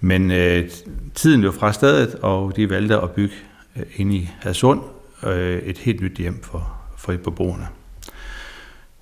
[0.00, 0.70] Men øh,
[1.14, 3.34] tiden løb fra stedet, og de valgte at bygge
[3.76, 4.80] øh, inde i Hadsund
[5.26, 7.68] øh, et helt nyt hjem for, for beboerne.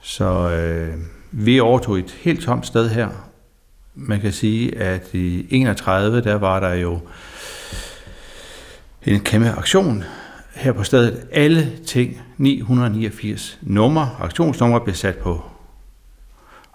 [0.01, 0.95] Så øh,
[1.31, 3.09] vi overtog et helt tomt sted her.
[3.95, 6.99] Man kan sige, at i 31, der var der jo
[9.03, 10.05] en kæmpe aktion
[10.55, 11.27] her på stedet.
[11.33, 15.43] Alle ting, 989 numre, aktionsnumre blev sat på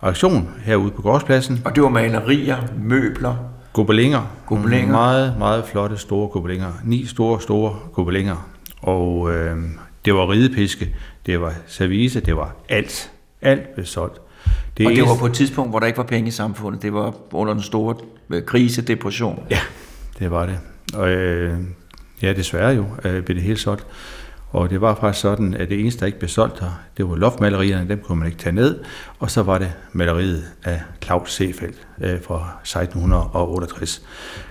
[0.01, 1.61] aktion herude på gårdspladsen.
[1.65, 3.35] Og det var malerier, møbler?
[3.73, 4.21] Gobelinger.
[4.45, 4.91] Gobelinger.
[4.91, 6.73] Meget, meget flotte, store gobelinger.
[6.83, 8.49] Ni store, store gobelinger.
[8.81, 9.57] Og øh,
[10.05, 10.95] det var ridepiske,
[11.27, 13.11] det var service, det var alt.
[13.41, 14.21] Alt blev solgt.
[14.77, 16.81] Det og det var på et tidspunkt, hvor der ikke var penge i samfundet.
[16.81, 17.95] Det var under den store
[18.29, 19.43] øh, krise, depression.
[19.49, 19.59] Ja,
[20.19, 20.59] det var det.
[20.93, 21.57] Og øh,
[22.21, 23.87] ja, desværre jo, øh, blev det helt solgt.
[24.49, 27.15] Og det var faktisk sådan, at det eneste, der ikke blev solgt her, det var
[27.15, 28.79] loftmalerierne, dem kunne man ikke tage ned,
[29.19, 34.01] og så var det maleriet af Claus Seefeldt øh, fra 1668.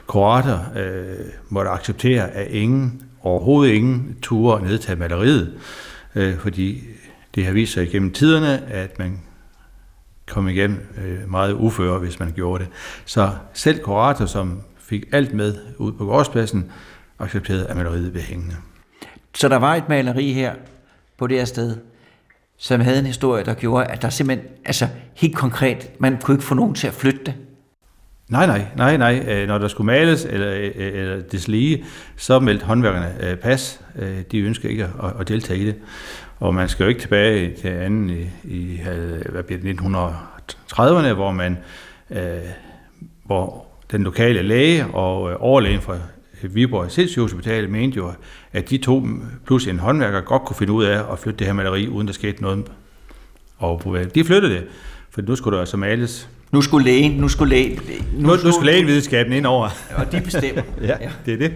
[0.07, 5.53] Kroater øh, måtte acceptere, at ingen, overhovedet ingen, turde nedtage maleriet,
[6.17, 6.83] øh, fordi
[7.35, 9.21] det har vist sig igennem tiderne, at man
[10.27, 12.73] kom igen øh, meget uføre, hvis man gjorde det.
[13.05, 16.71] Så selv kurator, som fik alt med ud på gårdspladsen,
[17.19, 18.57] accepterede, at maleriet blev hængende.
[19.35, 20.55] Så der var et maleri her
[21.19, 21.77] på det her sted,
[22.57, 26.45] som havde en historie, der gjorde, at der simpelthen, altså helt konkret, man kunne ikke
[26.45, 27.35] få nogen til at flytte det.
[28.29, 29.25] Nej, nej, nej, nej.
[29.29, 31.85] Øh, når der skulle males eller, eller eller deslige,
[32.17, 33.81] så meldte håndværkerne pas.
[34.33, 35.75] De ønsker ikke at, at deltage i det.
[36.39, 38.81] Og man skal jo ikke tilbage til anden i, i
[39.29, 41.59] hvad bliver det, 1930'erne, hvor man,
[43.25, 45.99] hvor den lokale læge og overlægen fra
[46.43, 48.13] Viborg Sindssygehospital mente jo,
[48.53, 49.07] at de to
[49.47, 52.13] plus en håndværker godt kunne finde ud af at flytte det her maleri, uden der
[52.13, 52.65] skete noget.
[53.59, 54.67] Og de flyttede det,
[55.11, 57.81] for nu skulle der altså males nu skulle lægen, nu skulle lægen,
[58.13, 59.69] nu, nu, nu skulle lægen videnskaben ind over.
[59.97, 60.63] Og de bestemmer.
[60.83, 61.55] ja, ja, det er det.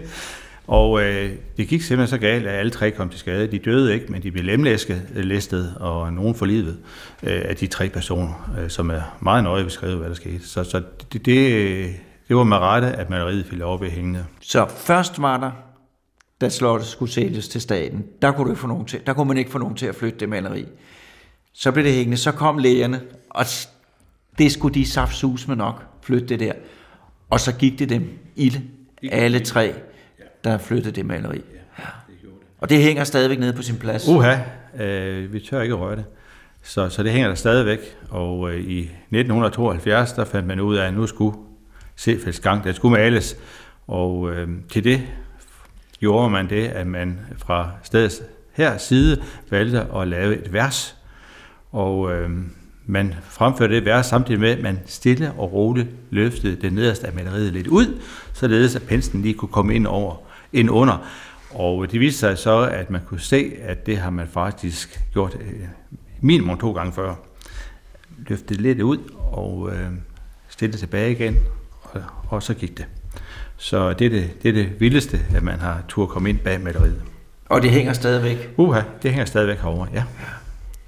[0.67, 3.51] Og øh, det gik simpelthen så galt, at alle tre kom til skade.
[3.51, 6.77] De døde ikke, men de blev lemlæsket, listet, og nogen for livet
[7.23, 10.47] øh, af de tre personer, øh, som er meget nøje beskrevet, hvad der skete.
[10.47, 10.81] Så, så
[11.13, 11.95] det, det,
[12.27, 14.25] det var med rette, at maleriet fik lov at hængende.
[14.41, 15.51] Så først var der,
[16.41, 19.37] da slottet skulle sælges til staten, der kunne, du få nogen til, der kunne man
[19.37, 20.65] ikke få nogen til at flytte det maleri.
[21.53, 23.45] Så blev det hængende, så kom lægerne, og
[24.41, 26.53] det skulle de saftsus med nok flytte det der.
[27.29, 28.61] Og så gik det dem ilde,
[29.11, 29.73] alle tre,
[30.43, 31.41] der flyttede det maleri.
[31.79, 31.83] Ja,
[32.59, 34.07] Og det hænger stadigvæk nede på sin plads.
[34.07, 34.37] Uha,
[34.79, 36.05] øh, vi tør ikke røre det.
[36.63, 37.79] Så, så det hænger der stadigvæk.
[38.09, 41.37] Og øh, i 1972, der fandt man ud af, at nu skulle
[41.95, 43.37] Sefælds gang, der skulle males.
[43.87, 45.01] Og øh, til det
[45.99, 48.21] gjorde man det, at man fra stedets
[48.53, 50.97] her side valgte at lave et vers.
[51.71, 52.29] Og øh,
[52.85, 57.13] man fremførte det vers samtidig med, at man stille og roligt løftede det nederste af
[57.13, 58.01] maleriet lidt ud,
[58.33, 60.15] således at penslen lige kunne komme ind over
[60.53, 61.07] ind under.
[61.49, 65.37] Og det viste sig så, at man kunne se, at det har man faktisk gjort
[65.41, 65.53] øh,
[66.21, 67.15] minimum to gange før.
[68.27, 69.87] Løftede lidt ud og øh,
[70.49, 71.37] stillede tilbage igen,
[71.81, 72.85] og, og så gik det.
[73.57, 76.61] Så det er det, det er det vildeste, at man har tur komme ind bag
[76.61, 77.01] maleriet.
[77.49, 78.53] Og det hænger stadigvæk?
[78.57, 80.03] Uha, det hænger stadigvæk herovre, ja.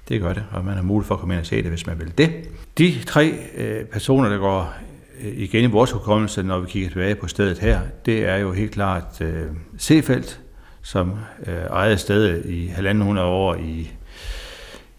[0.08, 1.86] Det gør det, og man har mulighed for at komme ind og se det, hvis
[1.86, 2.32] man vil det.
[2.78, 4.74] De tre øh, personer, der går
[5.20, 8.52] øh, igen i vores hukommelse, når vi kigger tilbage på stedet her, det er jo
[8.52, 9.46] helt klart øh,
[9.78, 10.40] Sefeldt,
[10.82, 11.14] som
[11.46, 13.90] øh, ejede stedet i 1.500 år i,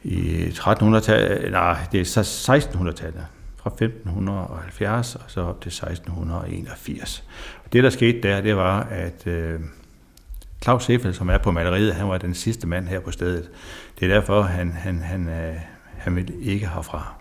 [0.04, 7.24] i 1300-tallet, nej, det er så 1600-tallet, fra 1570 og så op til 1681.
[7.65, 9.60] Og det, der skete der, det var, at øh,
[10.63, 13.50] Claus Seffel, som er på maleriet, han var den sidste mand her på stedet.
[14.00, 15.56] Det er derfor, han, han, han, øh,
[15.98, 17.13] han ville ikke herfra.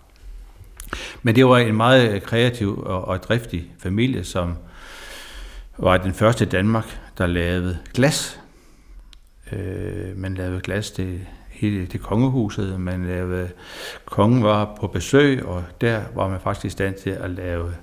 [1.23, 4.57] Men det var en meget kreativ og, og driftig familie, som
[5.77, 8.39] var den første i Danmark, der lavede glas.
[9.51, 11.19] Øh, man lavede glas til
[11.49, 12.79] hele det kongehuset.
[12.79, 13.49] Man lavede,
[14.05, 17.73] kongen var på besøg, og der var man faktisk i stand til at lave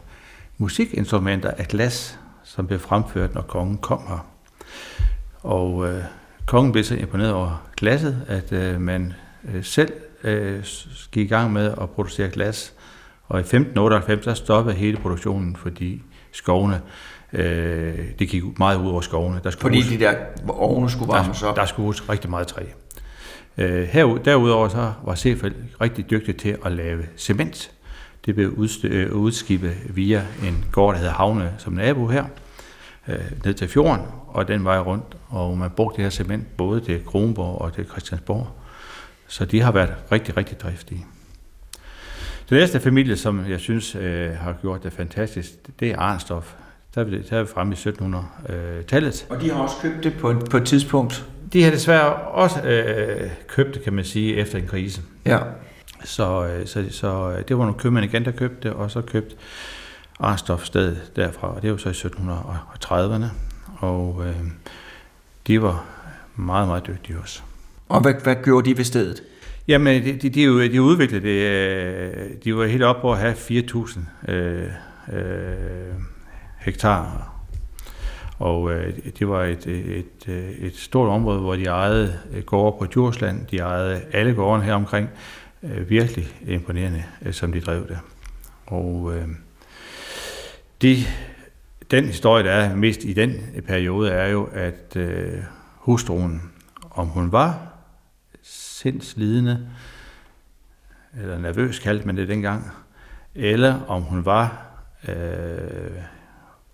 [0.59, 4.32] musikinstrumenter af glas, som blev fremført, når kongen kom her.
[5.43, 6.03] Og øh,
[6.47, 9.13] kongen blev så imponeret over glasset, at øh, man
[9.55, 9.93] øh, selv
[10.25, 10.65] øh,
[11.13, 12.73] gik i gang med at producere glas.
[13.29, 16.03] Og i 1598 der stoppede hele produktionen, fordi
[16.33, 16.81] skovene,
[17.33, 19.41] øh, det gik meget ud over skovene.
[19.45, 20.15] Der skulle fordi hus, de der
[20.49, 21.57] ovne skulle varmes op?
[21.57, 22.63] Der, der skulle rigtig meget træ.
[23.59, 27.71] Øh, herud, derudover så var Sefeldt rigtig dygtig til at lave cement.
[28.27, 32.25] Det blev øh, udskibet via en gård, der hedder Havne, som nabo her
[33.09, 35.17] øh, ned til fjorden, og den vej rundt.
[35.29, 38.49] Og man brugte det her cement både til Kronborg og til Christiansborg.
[39.27, 41.07] Så de har været rigtig, rigtig driftige.
[42.49, 46.55] Den næste familie, som jeg synes øh, har gjort det fantastisk, det er Arnstof.
[46.95, 49.27] Der er vi, der er vi fremme i 1700-tallet.
[49.31, 51.27] Og de har også købt det på, på et tidspunkt?
[51.53, 55.03] De har desværre også øh, købt det, kan man sige, efter en krise.
[55.27, 55.39] Ja.
[56.05, 59.37] Så, øh, så, så det var nogle købmænd igen, der købte det, og så købte
[60.21, 63.27] Arstof stedet derfra, og det var så i 1730'erne,
[63.79, 64.37] og øh,
[65.47, 65.85] de var
[66.37, 67.43] meget, meget dygtige også.
[67.89, 69.23] Og hvad, hvad gjorde de ved stedet?
[69.69, 73.35] Jamen, de, de, de, de udviklede det, øh, de var helt oppe på at have
[73.35, 74.69] 4.000 øh,
[75.13, 75.95] øh,
[76.59, 77.33] hektar,
[78.39, 82.87] og øh, det var et, et, et, et stort område, hvor de ejede gårde på
[82.87, 85.09] Djursland, de ejede alle gårdene her omkring,
[85.63, 87.99] øh, virkelig imponerende, øh, som de drev det.
[88.67, 89.29] Og øh,
[90.83, 90.97] de,
[91.91, 93.33] den historie, der er mest i den
[93.67, 95.43] periode, er jo, at øh,
[95.77, 96.43] hustruen,
[96.91, 97.69] om hun var
[98.43, 99.69] sindslidende,
[101.21, 102.71] eller nervøs kaldte man det dengang,
[103.35, 104.67] eller om hun var
[105.09, 105.91] øh,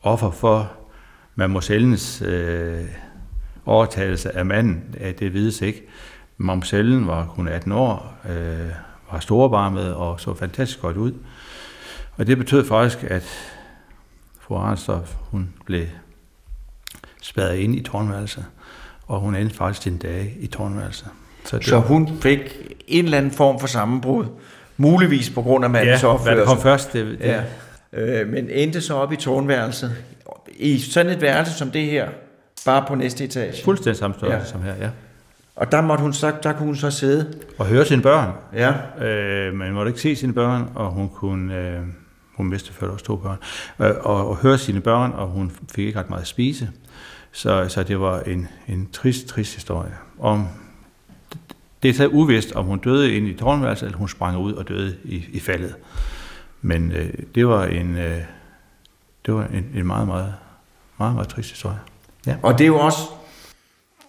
[0.02, 0.72] offer for
[1.34, 2.84] mamosellens øh,
[3.66, 5.82] overtagelse af manden, at det vides ikke.
[6.36, 8.70] Mamsellen var kun 18 år, øh,
[9.12, 11.12] var storbarmet og så fantastisk godt ud.
[12.16, 13.57] Og det betød faktisk, at
[14.48, 15.84] fru Arnstof, hun blev
[17.22, 18.44] spadet ind i tårnværelset,
[19.06, 21.08] og hun endte faktisk sin dag i tårnværelset.
[21.44, 22.56] Så, så hun fik
[22.86, 24.26] en eller anden form for sammenbrud,
[24.76, 26.32] muligvis på grund af mandens ja, opførsel.
[26.32, 26.92] Ja, det kom først.
[26.92, 27.20] Det, det.
[27.20, 27.42] Ja.
[27.92, 29.96] Øh, men endte så op i tårnværelset,
[30.48, 32.08] i sådan et værelse som det her,
[32.66, 33.64] bare på næste etage.
[33.64, 34.44] Fuldstændig samme størrelse ja.
[34.44, 34.90] som her, ja.
[35.56, 37.34] Og der, måtte hun så, der kunne hun så sidde.
[37.58, 38.32] Og høre sine børn.
[38.54, 39.04] Ja.
[39.06, 41.54] Øh, men måtte ikke se sine børn, og hun kunne...
[41.54, 41.80] Øh,
[42.38, 43.36] hun mistede før også to børn.
[43.80, 46.70] Øh, og, og høre sine børn, og hun fik ikke ret meget at spise.
[47.32, 49.92] Så, så det var en, en trist, trist historie.
[50.18, 50.46] Om,
[51.82, 54.68] det er så uvist, om hun døde ind i tårnværelset, eller hun sprang ud og
[54.68, 55.74] døde i, i faldet.
[56.62, 58.22] Men øh, det var en, øh,
[59.26, 60.34] det var en, en meget, meget,
[60.98, 61.78] meget, meget trist historie.
[62.26, 62.36] Ja.
[62.42, 63.02] Og det er jo også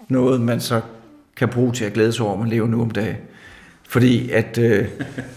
[0.08, 0.82] noget, man så
[1.36, 3.18] kan bruge til at glæde sig over, at man lever nu om dagen.
[3.90, 4.88] Fordi at, øh,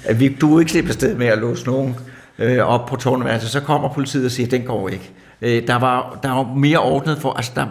[0.05, 1.97] at vi, du ikke slipper sted med at låse nogen
[2.39, 5.13] øh, op på tårnværelset, så kommer politiet og siger, den går ikke.
[5.43, 7.67] Øh, der, var, der var mere ordnet for, altså der,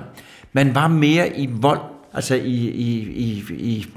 [0.53, 1.79] man var mere i vold,
[2.13, 3.93] altså i, i, i, i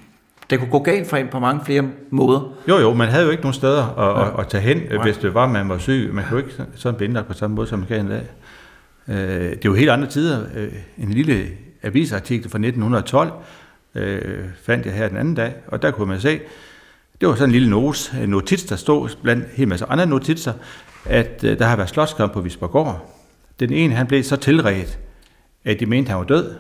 [0.51, 2.53] det kunne gå galt for en på mange flere måder.
[2.69, 4.29] Jo, jo, man havde jo ikke nogen steder at, ja.
[4.29, 5.03] at, at tage hen, Nej.
[5.03, 6.11] hvis det var, man var syg.
[6.13, 8.27] Man kunne ikke sådan binde på samme måde, som man kan i dag.
[9.09, 10.41] Øh, det er jo helt andre tider.
[10.55, 11.47] Øh, en lille
[11.83, 13.33] avisartikel fra 1912
[13.95, 16.41] øh, fandt jeg her den anden dag, og der kunne man se,
[17.21, 20.53] det var sådan en lille notes, en notits, der stod blandt en masse andre notitser,
[21.05, 23.11] at der har været slåskamp på Visborgård.
[23.61, 24.99] Den ene, han blev så tilredt,
[25.65, 26.55] at de mente, han var død.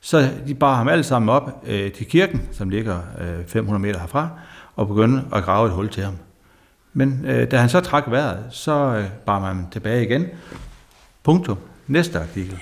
[0.00, 4.00] Så de bar ham alle sammen op øh, til kirken, som ligger øh, 500 meter
[4.00, 4.28] herfra,
[4.76, 6.16] og begyndte at grave et hul til ham.
[6.92, 10.26] Men øh, da han så trak vejret, så øh, bar man ham tilbage igen.
[11.22, 11.58] Punktum.
[11.86, 12.58] Næste artikel.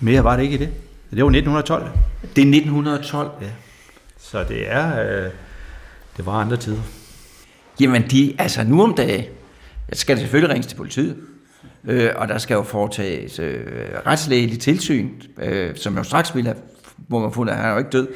[0.00, 0.68] Mere var det ikke i det.
[1.10, 1.82] Det var 1912.
[2.36, 3.30] Det er 1912?
[3.40, 3.46] Ja.
[4.18, 5.24] Så det er...
[5.24, 5.30] Øh,
[6.16, 6.82] det var andre tider.
[7.80, 9.24] Jamen, de, altså nu om dagen,
[9.92, 11.16] skal det selvfølgelig ringes til politiet.
[11.84, 13.60] Øh, og der skal jo foretages øh,
[14.06, 15.08] retslægelig tilsyn,
[15.42, 16.62] øh, som jo straks ville have,
[16.96, 18.08] hvor man fundet, at han er jo ikke død.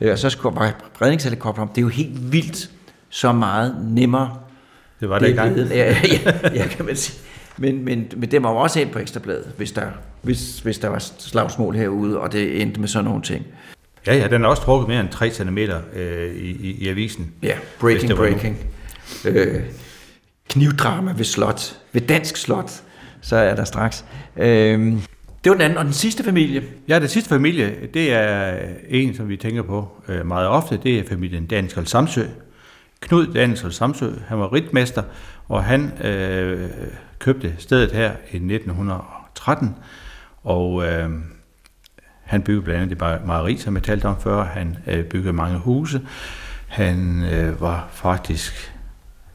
[0.00, 1.68] Øh, og så skulle bare redningshelikopter om.
[1.68, 2.70] Det er jo helt vildt
[3.08, 4.38] så meget nemmere.
[5.00, 5.56] Det var det, det i gang.
[5.56, 7.20] Ja, ja, ja, kan man sige.
[7.56, 9.86] Men, men, men det var jo også ind på Ekstrabladet, hvis der,
[10.22, 13.46] hvis, hvis der var slagsmål herude, og det endte med sådan nogle ting.
[14.06, 17.32] Ja, ja, den er også trukket mere end 3 cm øh, i, i, i avisen.
[17.42, 18.58] Ja, breaking, breaking.
[19.24, 19.62] Øh,
[20.48, 22.82] knivdrama ved slot, ved dansk slot
[23.24, 24.04] så er der straks.
[24.36, 25.02] Øhm,
[25.44, 25.78] det var den anden.
[25.78, 26.62] Og den sidste familie?
[26.88, 30.80] Ja, den sidste familie, det er en, som vi tænker på øh, meget ofte.
[30.82, 32.22] Det er familien Daniel Samsø.
[33.00, 35.02] Knud Daniel Samsø, han var ritmester,
[35.48, 36.68] og han øh,
[37.18, 39.74] købte stedet her i 1913.
[40.42, 41.10] Og øh,
[42.24, 44.44] han byggede blandt andet det mejeri, som jeg talte om før.
[44.44, 46.00] Han øh, byggede mange huse.
[46.68, 48.74] Han øh, var faktisk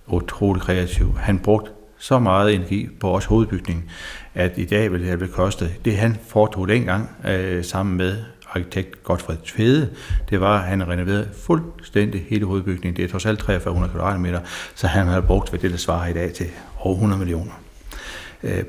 [0.08, 1.18] utrolig kreativ.
[1.18, 3.92] Han brugte så meget energi på vores hovedbygning,
[4.36, 5.72] at i dag vil det have kostet.
[5.86, 8.18] Det han foretog dengang øh, sammen med
[8.50, 9.90] arkitekt Godfred Tvede,
[10.30, 12.98] det var, at han renoverede fuldstændig hele hovedbygningen.
[12.98, 14.40] Det er trods alt 4300 kvadratmeter,
[14.76, 16.48] så han har brugt, hvad det der svarer i dag til
[16.80, 17.52] over 100 millioner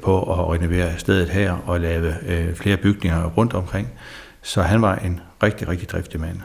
[0.02, 3.88] på at renovere stedet her og lave øh, flere bygninger rundt omkring.
[4.42, 6.36] Så han var en rigtig, rigtig driftig mand.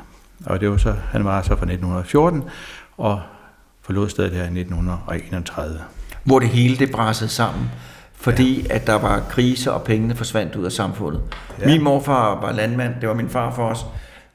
[0.45, 2.43] Og det var så, han var så fra 1914
[2.97, 3.21] og
[3.81, 5.79] forlod stedet her i 1931
[6.25, 7.71] hvor det hele det brassede sammen,
[8.13, 8.75] fordi ja.
[8.75, 11.21] at der var krise, og pengene forsvandt ud af samfundet.
[11.59, 11.67] Ja.
[11.67, 13.85] Min morfar var landmand, det var min far for os,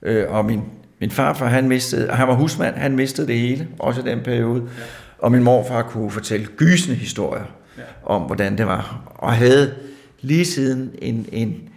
[0.02, 0.62] øh, og min,
[1.00, 4.62] min farfar, han mistede, han var husmand, han mistede det hele, også i den periode,
[4.62, 4.82] ja.
[5.18, 7.44] og min morfar kunne fortælle gysende historier
[7.80, 8.14] ja.
[8.14, 9.74] om, hvordan det var, og havde
[10.20, 11.68] lige siden en, en,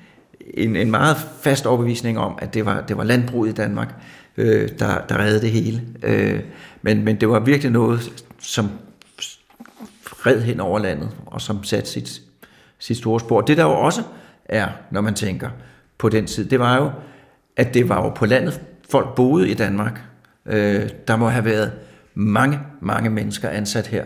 [0.54, 3.94] en, en meget fast overbevisning om, at det var, det var landbruget i Danmark,
[4.38, 5.82] øh, der, der reddede det hele.
[6.04, 6.40] Øh,
[6.82, 8.70] men, men det var virkelig noget, som
[10.06, 12.22] red hen over landet, og som satte sit,
[12.80, 13.42] sit store spor.
[13.42, 14.02] Det der jo også
[14.46, 15.50] er, når man tænker
[15.98, 16.92] på den tid, det var jo,
[17.58, 20.02] at det var jo på landet, folk boede i Danmark.
[20.46, 21.72] Øh, der må have været
[22.16, 24.06] mange, mange mennesker ansat her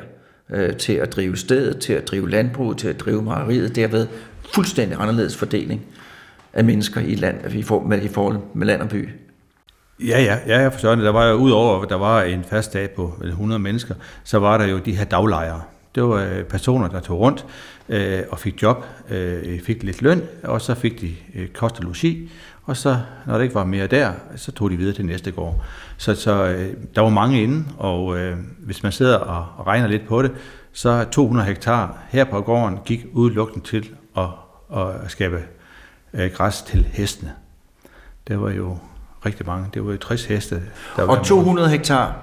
[0.49, 3.75] øh, til at drive stedet, til at drive landbrug, til at drive mejeriet.
[3.75, 4.07] Derved
[4.53, 5.81] fuldstændig anderledes fordeling
[6.53, 9.09] af mennesker i, land, i, for, med, i forhold med land og by.
[9.99, 11.03] Ja, ja, ja, ja forstår det.
[11.03, 14.39] Der var jo udover, at der var en fast dag på øh, 100 mennesker, så
[14.39, 15.61] var der jo de her daglejere.
[15.95, 17.45] Det var øh, personer, der tog rundt
[17.89, 21.83] øh, og fik job, øh, fik lidt løn, og så fik de øh, kost og
[21.83, 22.31] logi,
[22.68, 25.63] og så, når der ikke var mere der, så tog de videre til næste gård.
[25.97, 29.88] Så, så øh, der var mange inde, og øh, hvis man sidder og, og regner
[29.88, 30.32] lidt på det,
[30.74, 34.24] så 200 hektar her på gården gik udelukkende til at,
[34.78, 35.43] at skabe
[36.13, 37.32] øh, græs til hestene.
[38.28, 38.78] Det var jo
[39.26, 39.68] rigtig mange.
[39.74, 40.61] Det var jo 60 heste.
[40.95, 42.15] Der og 200 hektar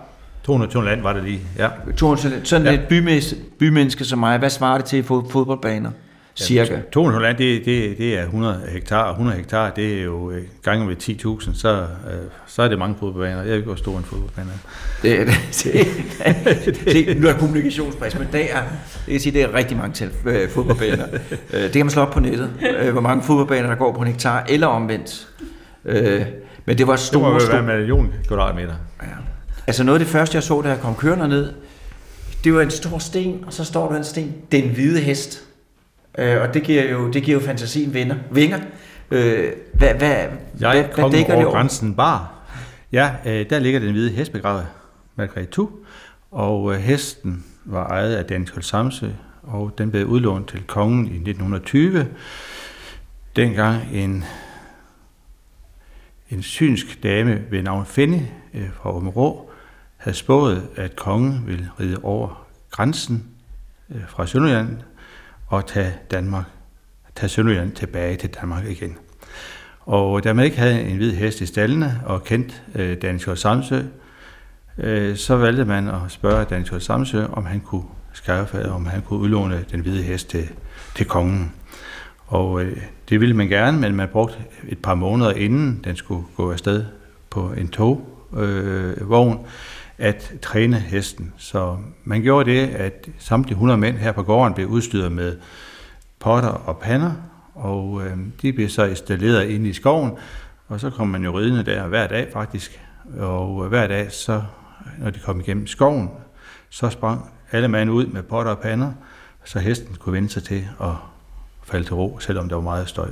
[0.45, 1.69] 200 tønder land var det lige, ja.
[1.97, 2.73] 200 Sådan Ja.
[2.73, 5.91] et bymenneske, bymenneske som mig, hvad svarer det til i fod- fodboldbaner?
[6.37, 6.81] Cirka.
[6.93, 10.43] 200 land, det, det, det er 100 hektar, og 100 hektar, det er jo øh,
[10.63, 11.87] gange med 10.000, så, øh,
[12.47, 13.37] så er det mange fodboldbaner.
[13.37, 14.59] Jeg ved ikke, hvor stor en fodboldbane er.
[15.03, 18.63] Det, det, det, det, nu er kommunikationsplads, men det er,
[19.07, 21.07] det kan sige, det er rigtig mange til, øh, fodboldbaner.
[21.53, 24.01] Øh, det kan man slå op på nettet, øh, hvor mange fodboldbaner, der går på
[24.01, 25.29] en hektar, eller omvendt.
[25.85, 26.23] Øh,
[26.67, 28.75] men det var Det må store, store, være en million kvadratmeter.
[29.03, 29.09] Ja.
[29.67, 31.53] Altså noget af det første, jeg så, da jeg kom kørende ned,
[32.45, 34.35] det var en stor sten, og så står der en sten.
[34.53, 35.45] Det er en hvide hest.
[36.19, 38.59] Øh, og det giver jo, det giver jo fantasien vinder, vinger.
[39.11, 40.29] Øh, hvad, hvad, Jeg
[40.61, 41.55] hvad, hvad dækker det over over?
[41.55, 42.35] grænsen bar.
[42.93, 44.67] Ja, øh, der ligger den hvide hest begravet,
[45.17, 45.69] Margrethe Tu,
[46.31, 49.09] og øh, hesten var ejet af Daniel Samsø,
[49.43, 52.07] og den blev udlånt til kongen i 1920.
[53.37, 54.25] Dengang en,
[56.31, 58.21] en synsk dame ved navn Fenny
[58.55, 59.51] øh, fra Åbenrå
[59.97, 63.25] havde spået, at kongen ville ride over grænsen
[63.91, 64.79] øh, fra Sønderjylland
[65.47, 66.45] og tage Danmark,
[67.15, 68.97] tage Sønderjylland tilbage til Danmark igen.
[69.81, 73.81] Og da man ikke havde en hvid hest i stallene og kendt øh, Daniel Samsø,
[74.79, 79.21] øh, så valgte man at spørge Daniel Samsø, om han kunne skaffe, om han kunne
[79.21, 80.49] udlåne den hvide hest til,
[80.97, 81.53] til kongen.
[82.27, 82.77] Og øh,
[83.09, 84.37] det ville man gerne, men man brugte
[84.69, 86.85] et par måneder inden den skulle gå afsted
[87.31, 89.47] på en togvogn, øh, vogn,
[89.99, 91.33] at træne hesten.
[91.37, 95.37] Så man gjorde det, at samtlige 100 mænd her på gården blev udstyret med
[96.19, 97.13] potter og pander,
[97.55, 100.13] og øh, de blev så installeret inde i skoven,
[100.69, 102.81] og så kom man jo ridende der hver dag faktisk,
[103.19, 104.43] og øh, hver dag, så,
[104.99, 106.11] når de kom igennem skoven,
[106.71, 108.93] så sprang alle mand ud med potter og pander,
[109.45, 110.93] så hesten kunne vende sig til at
[111.65, 113.09] falde til ro, selvom der var meget støj.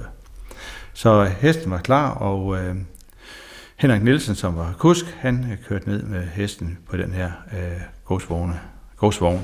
[0.93, 2.77] Så hesten var klar, og øh,
[3.83, 7.59] Henrik Nielsen, som var kusk, han øh, kørte ned med hesten på den her øh,
[8.05, 8.61] godsvogne,
[8.97, 9.41] godsvogn,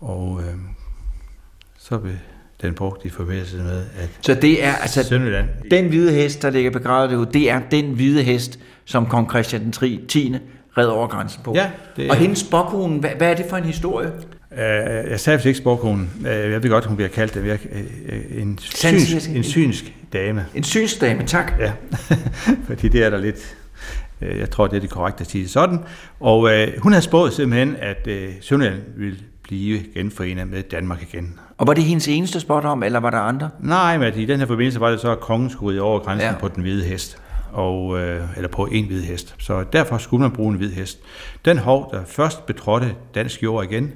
[0.00, 0.54] og øh,
[1.78, 2.14] så blev
[2.62, 6.50] den brugt i forbindelse med, at Så det er altså Sønderjylland den hvide hest, der
[6.50, 9.72] ligger begravet derude, det er den hvide hest, som kong Christian den
[10.08, 10.36] 10.
[10.78, 11.52] red over grænsen på.
[11.54, 14.12] Ja, det er- Og hendes spokkonen, hvad, hvad er det for en historie?
[14.52, 16.10] Øh, jeg sagde ikke sporkonen.
[16.20, 17.60] Øh, jeg ved godt, hun bliver kaldt det.
[17.72, 20.46] Øh, en, synsk, en synsk dame.
[20.54, 21.52] En synsdame, tak.
[21.58, 21.72] Ja,
[22.68, 23.56] fordi det er der lidt...
[24.20, 25.78] Jeg tror, det er det korrekte at sige det sådan.
[26.20, 31.38] Og øh, hun havde spået simpelthen, at øh, Sønderjylland ville blive genforenet med Danmark igen.
[31.58, 33.50] Og var det hendes eneste spot om, eller var der andre?
[33.60, 36.30] Nej, men i den her forbindelse var det så, at kongen skulle ride over grænsen
[36.30, 36.38] ja.
[36.38, 37.22] på den hvide hest.
[37.52, 39.34] Og, øh, eller på en hvid hest.
[39.38, 40.98] Så derfor skulle man bruge en hvid hest.
[41.44, 43.92] Den hov, der først betrådte dansk jord igen,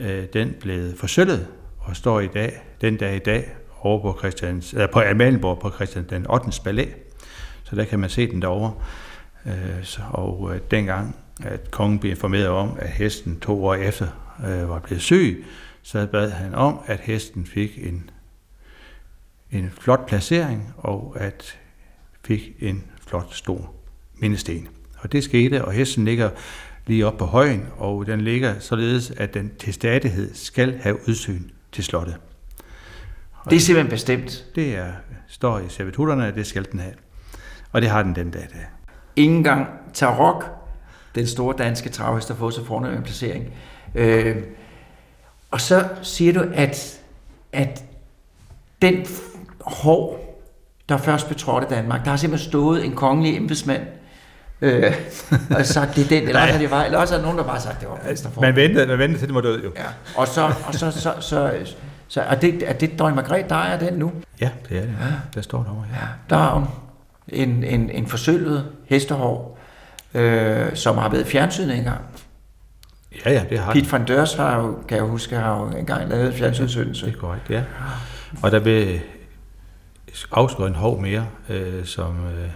[0.00, 1.46] øh, den blev forsøllet
[1.78, 3.48] og står i dag, den dag i dag
[3.80, 6.62] over på, Christians, eller på Amalienborg på Christian den 8.
[6.64, 6.84] palæ.
[7.64, 8.74] Så der kan man se den derovre.
[9.46, 14.06] Øh, så, og øh, dengang, at kongen blev informeret om, at hesten to år efter
[14.46, 15.44] øh, var blevet syg,
[15.82, 18.10] så bad han om, at hesten fik en,
[19.50, 21.58] en flot placering, og at
[22.24, 23.74] fik en flot stor
[24.14, 24.68] mindesten.
[24.98, 26.30] Og det skete, og hesten ligger
[26.90, 31.42] lige op på højen, og den ligger således, at den til stadighed skal have udsyn
[31.72, 32.16] til slottet.
[33.50, 34.44] Det er simpelthen bestemt.
[34.54, 34.92] Det er,
[35.28, 36.94] står i servitutterne, at det skal den have.
[37.72, 38.40] Og det har den den dag.
[38.52, 38.66] dag.
[39.16, 40.44] Ingen gang Tarok,
[41.14, 43.54] den store danske travhest, der fået så fornem en placering.
[43.94, 44.36] Øh,
[45.50, 47.00] og så siger du, at,
[47.52, 47.84] at
[48.82, 49.06] den
[49.60, 50.26] hår,
[50.88, 53.82] der først betrådte Danmark, der har simpelthen stået en kongelig embedsmand
[54.60, 54.94] øh,
[55.50, 57.38] og sagt, det er den, eller også er det var, eller også er der nogen,
[57.38, 58.40] der bare har sagt, det var Venstrefor.
[58.40, 59.72] Man ventede, man ventede til den var død jo.
[59.76, 59.82] Ja.
[60.16, 61.52] Og så, og så, så, så,
[62.08, 64.12] så er det, er det dronning Margrethe, der er den nu?
[64.40, 64.96] Ja, det er det.
[65.34, 66.06] Der står derovre, ja.
[66.30, 66.66] Der er hun.
[67.28, 69.58] En, en, en forsølvet hestehår,
[70.14, 72.00] øh, som har været fjernsynet engang.
[73.26, 76.08] Ja, ja, det har Piet van Deurs har jo, kan jeg huske, har jo engang
[76.08, 77.06] lavet en fjernsynsudsendelse.
[77.06, 77.62] Det er korrekt, ja.
[78.42, 78.98] Og der blev
[80.32, 82.48] afskåret en hov mere, øh, som øh,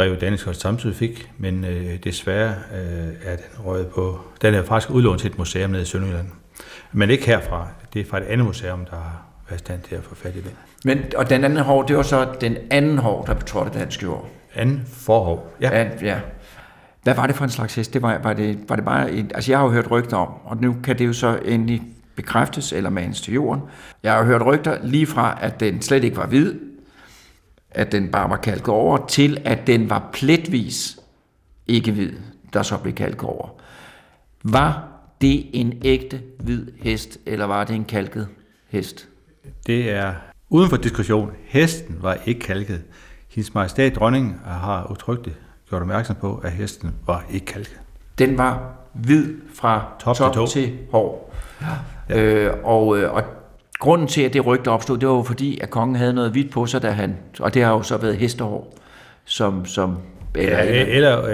[0.00, 4.20] Greve Daniskov samtidig fik, men øh, desværre øh, er den røget på...
[4.42, 6.26] Den er faktisk udlånt til et museum nede i Sønderjylland.
[6.92, 7.68] Men ikke herfra.
[7.94, 10.40] Det er fra et andet museum, der har været stand til at få fat i
[10.40, 10.50] den.
[10.84, 14.28] Men, og den anden hår, det var så den anden hår, der betrådte dansk jord.
[14.54, 15.56] Anden forhov.
[15.60, 15.78] Ja.
[15.78, 15.88] Ja.
[16.02, 16.20] ja.
[17.02, 17.94] Hvad var det for en slags hest?
[17.94, 20.28] Det var, var, det, var det bare et, altså jeg har jo hørt rygter om,
[20.44, 21.82] og nu kan det jo så endelig
[22.16, 23.62] bekræftes eller manes til jorden.
[24.02, 26.54] Jeg har hørt rygter lige fra, at den slet ikke var hvid,
[27.70, 30.98] at den bare var kalket over, til at den var pletvis
[31.66, 32.12] ikke hvid,
[32.52, 33.48] der så blev kalket over.
[34.44, 34.88] Var
[35.20, 38.28] det en ægte hvid hest, eller var det en kalket
[38.68, 39.08] hest?
[39.66, 40.14] Det er
[40.50, 41.30] uden for diskussion.
[41.44, 42.82] Hesten var ikke kalket.
[43.28, 45.36] Hendes majestæt dronningen har utrygtigt
[45.68, 47.80] gjort opmærksom på, at hesten var ikke kalket.
[48.18, 50.46] den var hvid fra Top top, til tå.
[50.46, 51.34] til hår.
[52.08, 52.20] Ja.
[52.20, 53.22] Øh, og, øh, og
[53.80, 56.50] grunden til, at det rygte opstod, det var jo fordi, at kongen havde noget hvidt
[56.50, 58.74] på sig, da han, og det har jo så været hestehår,
[59.24, 59.96] som, som
[60.34, 61.24] eller, Ja, eller, eller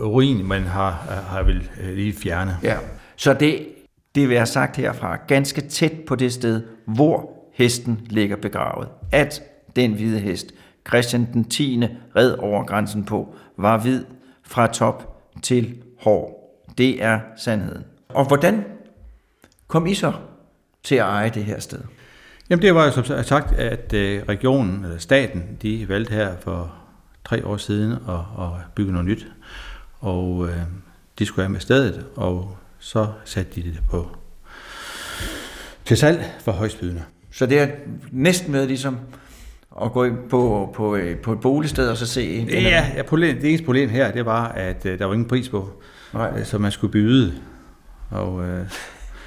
[0.00, 0.90] øh, urin, man har,
[1.28, 2.56] har vel øh, lige fjernet.
[2.62, 2.76] ja.
[3.16, 3.66] Så det,
[4.14, 9.42] det vil jeg sagt herfra, ganske tæt på det sted, hvor hesten ligger begravet, at
[9.76, 10.46] den hvide hest,
[10.88, 11.84] Christian den 10.
[12.16, 14.04] red over grænsen på, var hvid
[14.42, 16.40] fra top til hår.
[16.78, 17.84] Det er sandheden.
[18.08, 18.64] Og hvordan
[19.68, 20.12] kom I så
[20.84, 21.80] til at eje det her sted?
[22.50, 26.74] Jamen det var jo som sagt, at øh, regionen, eller staten, de valgte her for
[27.24, 29.26] tre år siden at, at bygge noget nyt.
[30.00, 30.56] Og øh,
[31.18, 34.16] de skulle have med stedet, og så satte de det på
[35.84, 37.02] til salg for højstbydende.
[37.32, 37.68] Så det er
[38.12, 38.98] næsten med ligesom
[39.82, 43.02] at gå ind på, på, øh, på et boligsted og så se en Ja, ja
[43.02, 45.82] problem, det eneste problem her, det var, at øh, der var ingen pris på,
[46.14, 46.44] Nej.
[46.44, 47.34] så man skulle byde.
[48.10, 48.66] Og øh,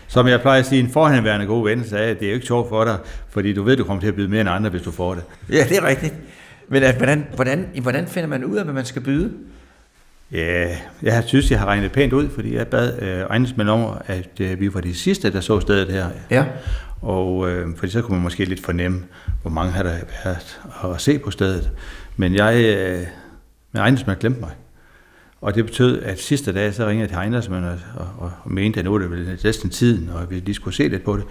[0.07, 2.47] som jeg plejer at sige, en forhenværende god ven sagde, at det er jo ikke
[2.47, 2.97] sjovt for dig,
[3.29, 5.23] fordi du ved, du kommer til at byde mere end andre, hvis du får det.
[5.49, 6.13] Ja, det er rigtigt.
[6.67, 9.33] Men at, hvordan, hvordan, hvordan finder man ud af, hvad man skal byde?
[10.31, 14.29] Ja, jeg synes, jeg har regnet pænt ud, fordi jeg bad øh, ejendomsmænd om, at
[14.41, 16.05] øh, vi var de sidste, der så stedet her.
[16.31, 16.45] Ja.
[17.01, 19.03] Og øh, fordi så kunne man måske lidt fornemme,
[19.41, 20.59] hvor mange har der været
[20.95, 21.71] at se på stedet.
[22.17, 23.07] Men jeg, øh,
[23.71, 24.51] med ejendomsmænd glemte mig.
[25.41, 28.09] Og det betød, at sidste dag, så ringede jeg til ejendomsmænd og, og,
[28.43, 31.03] og mente, at nu er det vel næsten tiden, og vi lige skulle se lidt
[31.03, 31.23] på det.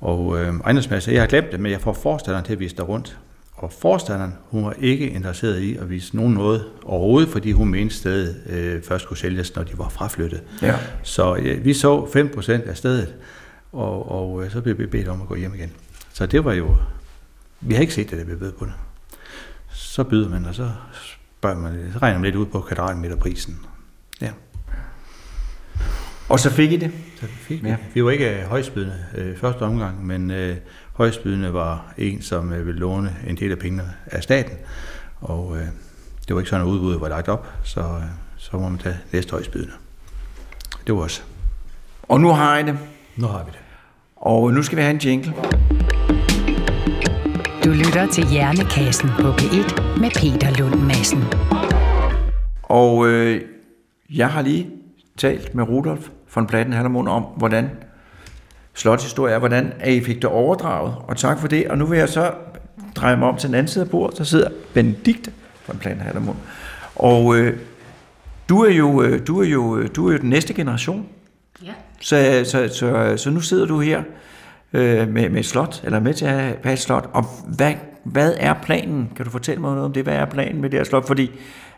[0.00, 2.76] Og øh, ejendomsmænd sagde, jeg har glemt det, men jeg får forstanderen til at vise
[2.76, 3.18] dig rundt.
[3.54, 7.94] Og forstanderen, hun var ikke interesseret i at vise nogen noget overhovedet, fordi hun mente
[7.94, 10.42] stedet øh, først skulle sælges, når de var fraflyttet.
[10.62, 10.78] Ja.
[11.02, 13.14] Så øh, vi så 5% af stedet,
[13.72, 15.72] og, og øh, så blev vi bedt om at gå hjem igen.
[16.12, 16.76] Så det var jo...
[17.60, 18.72] Vi har ikke set det, da vi bød på det.
[19.72, 20.70] Så byder man, og så
[21.44, 23.60] spørger man, så regner man lidt ud på kvadratmeterprisen.
[24.20, 24.30] Ja,
[26.28, 26.90] Og så fik I det?
[27.20, 27.68] så fik vi.
[27.68, 27.76] Ja.
[27.94, 30.56] Vi var ikke øh, højstbydende øh, første omgang, men øh,
[30.92, 34.56] højstbydende var en, som øh, ville låne en del af pengene af staten.
[35.20, 35.66] Og øh,
[36.28, 38.02] det var ikke sådan, at udbuddet var lagt op, så, øh,
[38.36, 39.72] så må man tage næste højstbydende.
[40.86, 41.24] Det var os.
[42.02, 42.78] Og nu har I det.
[43.16, 43.58] Nu har vi det.
[44.16, 45.34] Og nu skal vi have en jingle.
[47.64, 51.24] Du lytter til Hjernekassen på P1 med Peter Lund Madsen.
[52.62, 53.40] Og øh,
[54.14, 54.70] jeg har lige
[55.16, 57.70] talt med Rudolf von Platten Hallermund om, hvordan
[58.74, 60.94] slotshistorie er, hvordan at I fik det overdraget.
[60.98, 61.68] Og tak for det.
[61.68, 62.32] Og nu vil jeg så
[62.94, 65.32] dreje mig om til den anden side af bordet, så sidder Benedikte
[65.66, 66.36] von Platten Hallermund.
[66.96, 67.58] Og øh,
[68.48, 71.06] du er jo øh, du er jo øh, du er jo den næste generation.
[71.64, 71.72] Ja.
[72.00, 74.02] Så, så, så, så nu sidder du her
[74.74, 77.10] øh, med, med et slot, eller med til at have et slot.
[77.12, 77.72] Og hvad,
[78.04, 79.12] hvad er planen?
[79.16, 80.02] Kan du fortælle mig noget om det?
[80.02, 81.06] Hvad er planen med det her slot?
[81.06, 81.30] Fordi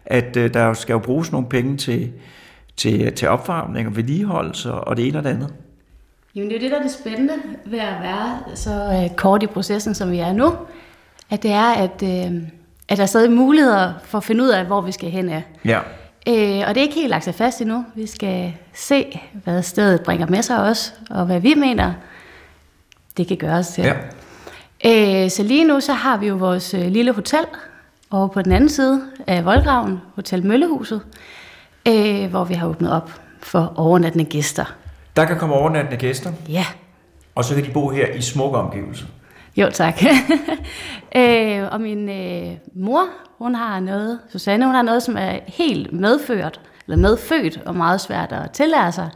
[0.06, 2.12] at øh, der skal jo bruges nogle penge til,
[2.76, 5.52] til, til opvarmning og vedligeholdelse og det ene og det andet.
[6.34, 7.32] Jamen det er jo det, der er det spændende
[7.66, 10.52] ved at være så øh, kort i processen, som vi er nu.
[11.30, 12.42] At det er, at, øh,
[12.88, 15.42] at der er stadig muligheder for at finde ud af, hvor vi skal hen af.
[15.64, 15.78] Ja.
[16.28, 17.84] Øh, og det er ikke helt lagt sig fast endnu.
[17.94, 21.92] Vi skal se, hvad stedet bringer med sig også, og hvad vi mener,
[23.16, 23.84] det kan gøres til.
[23.84, 23.94] Ja.
[25.24, 27.44] Øh, så lige nu så har vi jo vores øh, lille hotel
[28.10, 31.00] over på den anden side af voldgraven, Hotel Møllehuset,
[31.88, 33.10] øh, hvor vi har åbnet op
[33.40, 34.64] for overnattende gæster.
[35.16, 36.64] Der kan komme overnattende gæster, Ja,
[37.34, 39.06] og så kan de bo her i smukke omgivelser.
[39.56, 40.02] jo tak.
[41.16, 43.02] øh, og min øh, mor,
[43.38, 48.00] hun har noget, Susanne, hun har noget, som er helt medført, eller medfødt og meget
[48.00, 49.10] svært at tillære sig.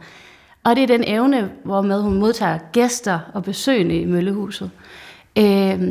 [0.63, 4.71] Og det er den evne, hvormed hun modtager gæster og besøgende i Møllehuset.
[5.37, 5.81] Øh,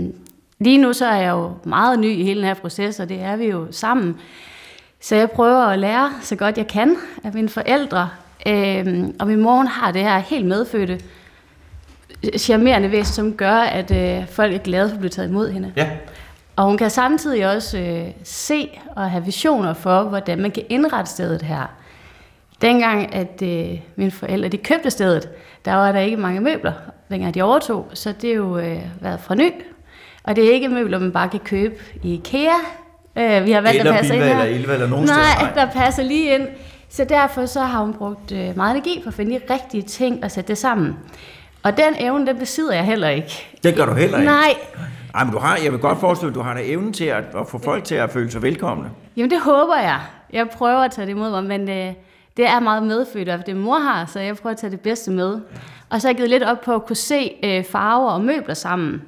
[0.59, 3.21] lige nu så er jeg jo meget ny i hele den her proces, og det
[3.21, 4.17] er vi jo sammen.
[5.01, 8.09] Så jeg prøver at lære så godt jeg kan af mine forældre.
[8.47, 11.01] Øh, og min mor hun har det her helt medfødte,
[12.39, 15.73] charmerende væsen, som gør, at øh, folk er glade for at blive taget imod hende.
[15.77, 15.91] Ja.
[16.57, 21.11] Og hun kan samtidig også øh, se og have visioner for, hvordan man kan indrette
[21.11, 21.67] stedet her.
[22.63, 25.29] Dengang, at øh, mine forældre de købte stedet,
[25.65, 26.73] der var der ikke mange møbler,
[27.11, 29.53] dengang de overtog, så det er jo øh, været fra ny.
[30.25, 32.51] Og det er ikke møbler, man bare kan købe i IKEA.
[33.17, 34.43] Øh, vi har valgt Eller at passe ind Bilva her.
[34.45, 35.55] eller Ilva eller nogen Nej, steder.
[35.55, 35.67] Nej.
[35.67, 36.49] der passer lige ind.
[36.89, 40.25] Så derfor så har hun brugt øh, meget energi for at finde de rigtige ting
[40.25, 40.97] og sætte det sammen.
[41.63, 43.59] Og den evne, den besidder jeg heller ikke.
[43.63, 44.31] Det gør du heller ikke.
[44.31, 44.55] Nej,
[45.15, 47.25] Ej, men du har, jeg vil godt forestille, at du har da evnen til at,
[47.41, 48.91] at få folk til at føle sig velkomne.
[49.17, 50.01] Jamen det håber jeg.
[50.33, 51.93] Jeg prøver at tage det imod mig, men øh,
[52.37, 55.11] det er meget medfødt, og det mor har, så jeg prøver at tage det bedste
[55.11, 55.41] med.
[55.91, 58.55] Og så har jeg givet lidt op på at kunne se øh, farver og møbler
[58.55, 59.03] sammen.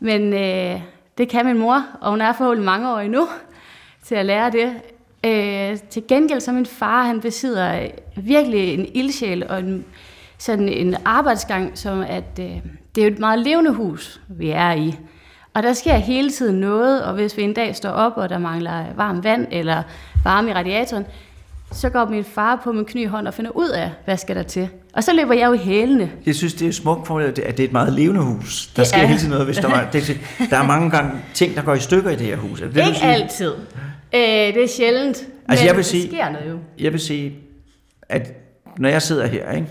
[0.00, 0.80] Men øh,
[1.18, 3.28] det kan min mor, og hun er forhåbentlig mange år endnu
[4.06, 4.72] til at lære det.
[5.24, 9.84] Øh, til gengæld så min far, han besidder øh, virkelig en ildsjæl og en,
[10.38, 12.56] sådan en arbejdsgang, som at øh,
[12.94, 14.98] det er jo et meget levende hus, vi er i.
[15.54, 18.38] Og der sker hele tiden noget, og hvis vi en dag står op, og der
[18.38, 19.82] mangler varmt vand eller
[20.24, 21.06] varme i radiatoren,
[21.74, 24.42] så går min far på min kny hånd og finder ud af, hvad skal der
[24.42, 24.68] til.
[24.92, 26.10] Og så løber jeg jo i hælene.
[26.26, 28.66] Jeg synes, det er smukt for, at det er et meget levende hus.
[28.76, 29.06] Der Det sker er.
[29.06, 29.88] hele tiden noget, hvis der var...
[29.92, 30.20] Det,
[30.50, 32.60] der er mange gange ting, der går i stykker i det her hus.
[32.60, 33.52] Er det Ikke altid.
[34.14, 34.20] Øh,
[34.54, 35.16] det er sjældent.
[35.48, 36.58] Altså, men jeg vil det sige- sker noget jo.
[36.78, 37.38] Jeg vil sige,
[38.08, 38.32] at
[38.78, 39.66] når jeg sidder her, ikke,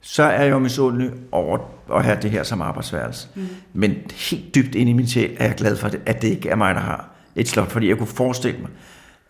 [0.00, 1.58] så er jeg jo misundelig over
[1.94, 3.28] at have det her som arbejdsværelse.
[3.34, 3.48] Mm.
[3.72, 3.94] Men
[4.30, 6.74] helt dybt inde i min sjæl er jeg glad for, at det ikke er mig,
[6.74, 8.70] der har et slot, fordi jeg kunne forestille mig,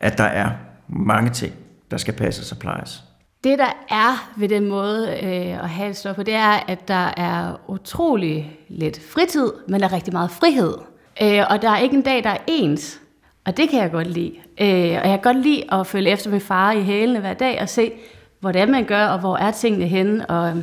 [0.00, 0.50] at der er
[0.88, 1.52] mange ting,
[1.92, 3.02] der skal passes og plejes.
[3.44, 6.88] Det, der er ved den måde øh, at have et slot på, det er, at
[6.88, 10.74] der er utrolig lidt fritid, men der er rigtig meget frihed.
[11.22, 13.00] Øh, og der er ikke en dag, der er ens.
[13.44, 14.34] Og det kan jeg godt lide.
[14.60, 17.60] Øh, og jeg kan godt lide at følge efter min far i hælene hver dag
[17.60, 17.92] og se,
[18.40, 20.26] hvordan man gør, og hvor er tingene henne.
[20.26, 20.56] Og øh,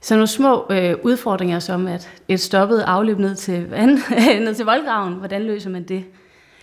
[0.00, 3.98] så nogle små øh, udfordringer, som at et stoppet afløb ned til, vand,
[4.44, 6.04] ned til voldgraven, hvordan løser man det?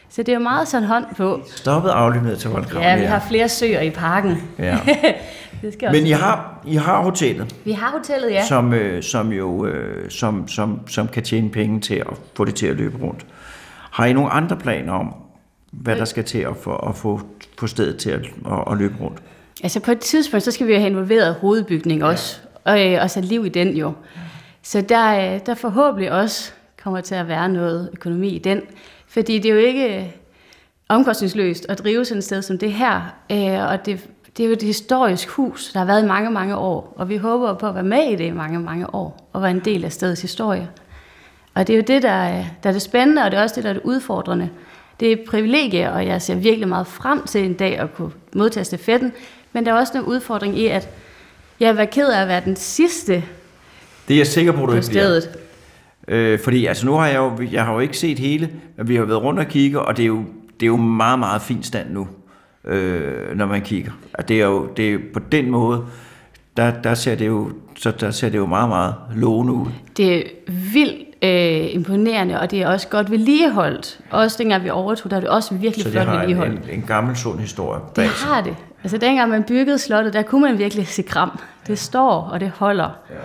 [0.09, 1.41] Så det er jo meget sådan hånd på.
[1.55, 2.87] Stoppet afløb ned til voldgraven.
[2.87, 4.37] Ja, vi har flere søer i parken.
[4.59, 4.77] Ja.
[5.61, 8.45] det skal også Men I har, I har hotellet, Vi har hotellet, ja.
[8.45, 12.55] som, øh, som jo øh, som, som, som kan tjene penge til at få det
[12.55, 13.25] til at løbe rundt.
[13.91, 15.13] Har I nogle andre planer om,
[15.71, 17.21] hvad der skal til at få, at få,
[17.59, 19.19] få stedet til at, at, at løbe rundt?
[19.63, 23.09] Altså på et tidspunkt, så skal vi jo have involveret hovedbygning også, og, øh, og
[23.09, 23.93] sat liv i den jo.
[24.63, 26.51] Så der, øh, der forhåbentlig også
[26.83, 28.61] kommer til at være noget økonomi i den,
[29.09, 30.05] fordi det er jo ikke øh,
[30.89, 34.07] omkostningsløst at drive sådan et sted som det her, øh, og det,
[34.37, 37.17] det er jo et historisk hus, der har været i mange, mange år, og vi
[37.17, 39.85] håber på at være med i det i mange, mange år, og være en del
[39.85, 40.69] af stedets historie.
[41.53, 43.55] Og det er jo det, der er, der er det spændende, og det er også
[43.55, 44.49] det, der er det udfordrende.
[44.99, 48.11] Det er et privilegie, og jeg ser virkelig meget frem til en dag at kunne
[48.35, 49.11] modtage stafetten,
[49.53, 50.89] men der er også en udfordring i, at
[51.59, 53.23] jeg var ked af at være den sidste
[54.07, 55.21] Det er jeg sikker på, du på ikke bliver.
[56.07, 58.95] Øh, fordi altså nu har jeg jo, jeg har jo ikke set hele, men vi
[58.95, 60.23] har været rundt og kigge, og det er jo,
[60.59, 62.07] det er jo meget, meget fin stand nu,
[62.65, 63.91] øh, når man kigger.
[64.13, 65.85] Og det er jo, det er på den måde,
[66.57, 69.67] der, der, ser det jo, så der ser det jo meget, meget lovende ud.
[69.97, 70.23] Det er
[70.73, 73.99] vildt øh, imponerende, og det er også godt vedligeholdt.
[74.11, 76.53] Også dengang vi overtog, der er det også virkelig Så det flot har en, vedligeholdt.
[76.63, 78.27] en, en gammel, sund historie Det bag sig.
[78.29, 78.55] har det.
[78.83, 81.39] Altså dengang man byggede slottet, der kunne man virkelig se kram.
[81.67, 82.89] Det står, og det holder.
[83.09, 83.15] Ja.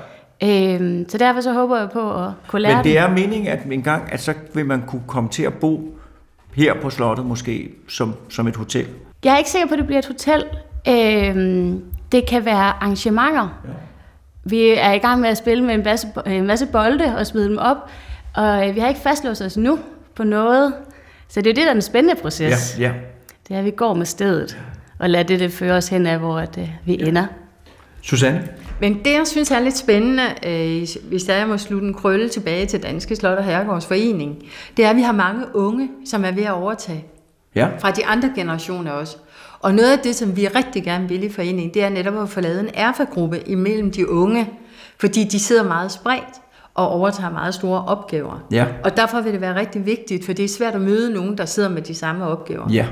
[0.45, 3.65] Øhm, så derfor så håber jeg på at kunne lære Men det er meningen, at
[3.71, 5.99] en gang, at så vil man kunne komme til at bo
[6.55, 8.87] her på slottet måske som, som et hotel.
[9.25, 10.45] Jeg er ikke sikker på, at det bliver et hotel.
[10.89, 13.63] Øhm, det kan være arrangementer.
[13.65, 13.71] Ja.
[14.45, 17.49] Vi er i gang med at spille med en masse, en masse bolde og smide
[17.49, 17.77] dem op,
[18.35, 19.79] og øh, vi har ikke fastlåst os nu
[20.15, 20.75] på noget.
[21.29, 22.77] Så det er jo det, der er den spændende proces.
[22.79, 22.93] Ja, ja.
[23.49, 24.59] Det er, at vi går med stedet
[24.99, 27.07] og lader det, det føre os hen af, hvor at, øh, vi ja.
[27.07, 27.27] ender.
[28.03, 28.49] Susanne?
[28.81, 32.29] Men det, jeg synes er lidt spændende, øh, hvis der jeg må slutte en krølle
[32.29, 34.45] tilbage til Danske Slot og Herregårds Forening,
[34.77, 37.05] det er, at vi har mange unge, som er ved at overtage.
[37.55, 37.69] Ja.
[37.79, 39.17] Fra de andre generationer også.
[39.61, 42.29] Og noget af det, som vi rigtig gerne vil i foreningen, det er netop at
[42.29, 44.51] få lavet en erfagruppe imellem de unge,
[45.01, 46.41] fordi de sidder meget spredt
[46.75, 48.47] og overtager meget store opgaver.
[48.53, 48.67] Ja.
[48.85, 51.45] Og derfor vil det være rigtig vigtigt, for det er svært at møde nogen, der
[51.45, 52.73] sidder med de samme opgaver.
[52.73, 52.87] Ja.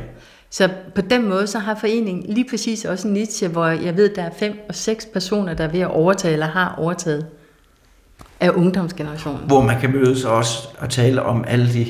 [0.53, 4.15] Så på den måde, så har foreningen lige præcis også en niche, hvor jeg ved,
[4.15, 7.27] der er fem og seks personer, der er ved at overtage eller har overtaget
[8.41, 9.41] af ungdomsgenerationen.
[9.47, 11.87] Hvor man kan mødes også og tale om alle de...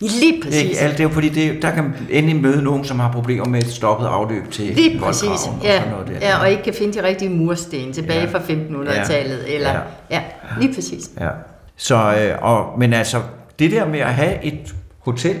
[0.00, 0.62] Lige præcis.
[0.62, 3.62] Ikke, alt det er fordi, det, der kan endelig møde nogen, som har problemer med
[3.62, 6.14] et stoppet afløb til Lige præcis, og ja, sådan noget der.
[6.28, 8.26] ja, og ikke kan finde de rigtige mursten tilbage Ja.
[8.26, 9.44] fra 1500-tallet.
[9.48, 9.54] Ja.
[9.54, 9.80] Eller, ja.
[10.10, 10.22] ja,
[10.60, 11.10] lige præcis.
[11.20, 11.28] Ja.
[11.76, 13.20] Så, øh, og, men altså,
[13.58, 15.36] det der med at have et hotel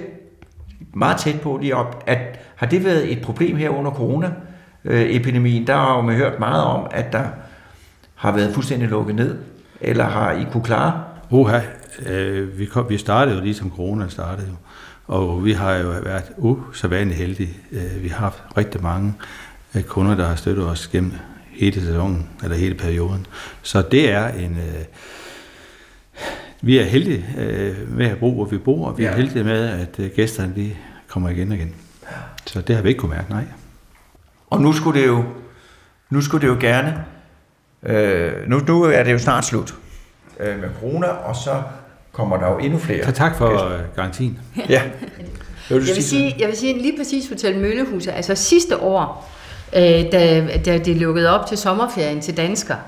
[0.96, 2.18] meget tæt på lige op, at,
[2.56, 5.66] har det været et problem her under corona-epidemien?
[5.66, 7.24] Der har jo man hørt meget om, at der
[8.14, 9.38] har været fuldstændig lukket ned,
[9.80, 11.04] eller har I kunne klare?
[11.30, 11.60] Oha,
[12.06, 14.54] øh, vi, kom, vi startede jo lige som corona startede jo,
[15.06, 17.56] og vi har jo været usædvanligt heldige.
[17.72, 19.14] Øh, vi har haft rigtig mange
[19.74, 21.12] øh, kunder, der har støttet os gennem
[21.50, 23.26] hele sæsonen, eller hele perioden.
[23.62, 24.52] Så det er en...
[24.52, 24.84] Øh,
[26.62, 29.16] vi er heldige øh, med at bo, hvor vi bor, og vi er Ja.
[29.16, 30.72] heldige med, at øh, gæsterne de
[31.08, 31.74] kommer igen og igen.
[32.46, 33.44] Så det har vi ikke kunne mærke, nej.
[34.50, 35.24] Og nu skulle det jo,
[36.10, 37.04] nu skulle det jo gerne,
[37.82, 39.74] øh, nu, nu er det jo snart slut
[40.40, 41.62] øh, med corona, og så
[42.12, 43.04] kommer der jo endnu flere.
[43.04, 44.38] Så tak for øh, garantien.
[44.68, 44.82] Ja.
[45.68, 48.12] Vil du Jeg vil, sige, jeg vil sige lige præcis Hotel Møllehuset.
[48.12, 49.30] Altså sidste år,
[49.76, 52.78] øh, da, da det lukkede op til sommerferien til danskere,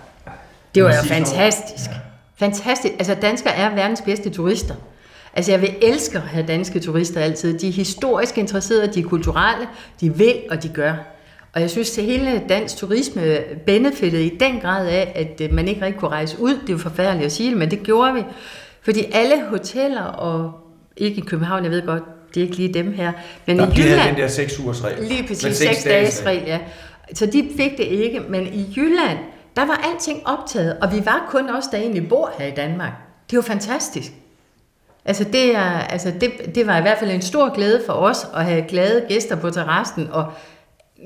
[0.74, 2.07] det var jo Sidste år.
[2.38, 2.94] Fantastisk.
[2.98, 4.74] Altså danskere er verdens bedste turister.
[5.34, 7.58] Altså jeg vil elske at have danske turister altid.
[7.58, 9.66] De er historisk interesserede, de er kulturelle,
[10.00, 10.94] de vil og de gør.
[11.52, 15.68] Og jeg synes, at hele dansk turisme benefittede i den grad af, at øh, man
[15.68, 16.50] ikke rigtig kunne rejse ud.
[16.50, 18.22] Det er jo forfærdeligt at sige det, men det gjorde vi.
[18.82, 20.52] Fordi alle hoteller, og
[20.96, 22.02] ikke i København, jeg ved godt,
[22.34, 23.12] det er ikke lige dem her,
[23.46, 24.16] men Nå, i de havde Jylland...
[24.16, 25.04] den der 6 ugers regel.
[25.04, 26.58] Lige præcis, seks 6 dages regel, ja.
[27.14, 29.18] Så de fik det ikke, men i Jylland,
[29.56, 32.92] der var alting optaget, og vi var kun os, der egentlig bor her i Danmark.
[33.30, 34.12] Det var fantastisk.
[35.04, 38.26] Altså, det, er, altså det, det var i hvert fald en stor glæde for os
[38.34, 40.32] at have glade gæster på terrassen, og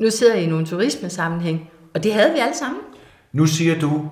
[0.00, 2.80] nu sidder jeg i nogle turismesammenhæng, og det havde vi alle sammen.
[3.32, 4.08] Nu siger du,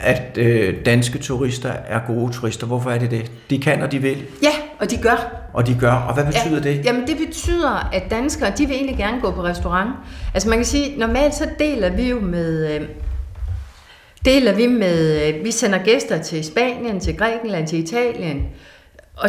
[0.00, 2.66] at øh, danske turister er gode turister.
[2.66, 3.30] Hvorfor er det det?
[3.50, 5.48] De kan, og de vil, Ja, og de gør.
[5.52, 5.92] og de gør.
[5.92, 6.84] Og hvad betyder ja, det?
[6.84, 9.90] Jamen det betyder, at danskere, de vil egentlig gerne gå på restaurant.
[10.34, 12.88] Altså man kan sige, normalt så deler vi jo med, øh,
[14.24, 18.46] deler vi med, øh, vi sender gæster til Spanien, til Grækenland, til Italien,
[19.16, 19.28] og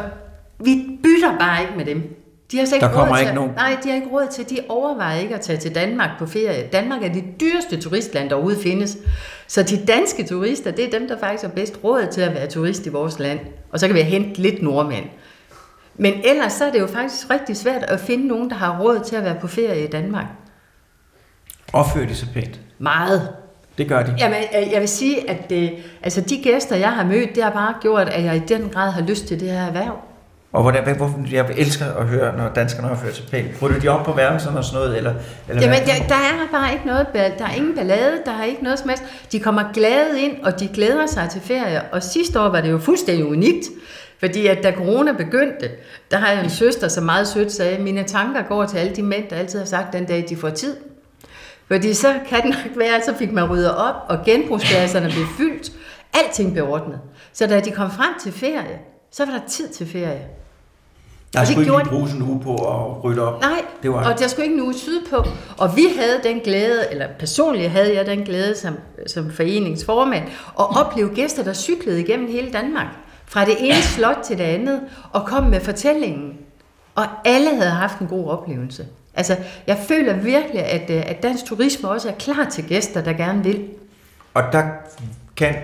[0.59, 2.15] vi bytter bare ikke med dem.
[2.51, 3.51] De har ikke Der kommer råd ikke til, nogen.
[3.51, 6.69] Nej, de har ikke råd til, de overvejer ikke at tage til Danmark på ferie.
[6.71, 8.97] Danmark er det dyreste turistland, der overhovedet findes.
[9.47, 12.47] Så de danske turister, det er dem, der faktisk har bedst råd til at være
[12.47, 13.39] turist i vores land.
[13.71, 15.05] Og så kan vi hente lidt nordmænd.
[15.95, 18.99] Men ellers så er det jo faktisk rigtig svært at finde nogen, der har råd
[19.05, 20.25] til at være på ferie i Danmark.
[21.73, 22.59] Opfører de sig pænt?
[22.77, 23.29] Meget.
[23.79, 24.15] Det gør de.
[24.19, 25.69] Jamen, øh, jeg vil sige, at øh,
[26.03, 28.91] altså, de gæster, jeg har mødt, det har bare gjort, at jeg i den grad
[28.91, 29.97] har lyst til det her erhverv.
[30.53, 33.47] Og hvordan, hvorfor, jeg elsker at høre, når danskerne opfører sig pænt.
[33.61, 34.97] Rydder de op på værelserne og sådan noget?
[34.97, 35.13] Eller,
[35.49, 38.63] eller Jamen, der, der er bare ikke noget, der er ingen ballade, der er ikke
[38.63, 39.03] noget som helst.
[39.31, 41.81] De kommer glade ind, og de glæder sig til ferie.
[41.91, 43.65] Og sidste år var det jo fuldstændig unikt,
[44.19, 45.69] fordi at da corona begyndte,
[46.11, 49.03] der har jeg en søster, som meget sødt sagde, mine tanker går til alle de
[49.03, 50.75] mænd, der altid har sagt den dag, de får tid.
[51.71, 55.25] Fordi så kan det nok være, at så fik man ryddet op, og genbrugspladserne blev
[55.37, 55.71] fyldt.
[56.13, 56.99] Alting blev ordnet.
[57.33, 58.79] Så da de kom frem til ferie,
[59.11, 60.21] så var der tid til ferie.
[61.33, 63.41] Der skulle ikke gjorde bruges en uge på at rydde op.
[63.41, 65.23] Nej, Det var- og der skulle ikke en uge sydpå.
[65.57, 68.73] Og vi havde den glæde, eller personligt havde jeg den glæde som,
[69.07, 70.23] som foreningsformand,
[70.59, 72.87] at opleve gæster, der cyklede igennem hele Danmark.
[73.25, 74.81] Fra det ene slot til det andet,
[75.13, 76.37] og kom med fortællingen.
[76.95, 78.85] Og alle havde haft en god oplevelse.
[79.19, 79.35] Altså,
[79.67, 83.43] jeg føler virkelig, at, øh, at dansk turisme også er klar til gæster, der gerne
[83.43, 83.65] vil.
[84.33, 84.63] Og der
[85.35, 85.55] kan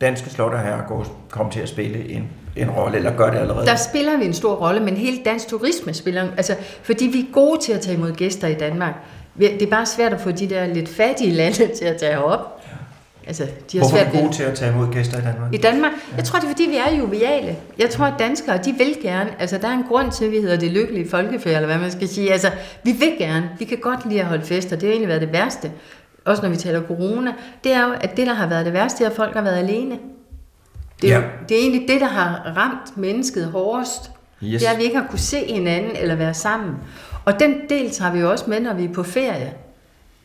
[0.00, 3.66] danske slotter her komme til at spille en, en rolle, eller gør det allerede.
[3.66, 7.32] Der spiller vi en stor rolle, men hele dansk turisme spiller, altså, fordi vi er
[7.32, 8.94] gode til at tage imod gæster i Danmark.
[9.38, 12.55] Det er bare svært at få de der lidt fattige lande til at tage op.
[13.26, 15.54] Altså, de har Hvorfor svært er vi gode til at tage imod gæster i Danmark?
[15.54, 15.92] I Danmark?
[16.16, 17.56] Jeg tror, det er, fordi vi er joviale.
[17.78, 19.30] Jeg tror, at danskere, de vil gerne.
[19.38, 21.90] Altså, der er en grund til, at vi hedder det lykkelige folkefærd, eller hvad man
[21.90, 22.32] skal sige.
[22.32, 22.50] Altså,
[22.84, 23.50] vi vil gerne.
[23.58, 24.76] Vi kan godt lide at holde fester.
[24.76, 25.70] Det har egentlig været det værste.
[26.24, 27.32] Også når vi taler corona.
[27.64, 29.56] Det er jo, at det, der har været det værste, er, at folk har været
[29.58, 29.98] alene.
[31.02, 31.22] Det er, Ja.
[31.48, 34.10] det er egentlig det, der har ramt mennesket hårdest.
[34.44, 34.60] Yes.
[34.62, 36.74] Det er, at vi ikke har kunne se hinanden eller være sammen.
[37.24, 39.52] Og den del tager vi jo også med, når vi er på ferie.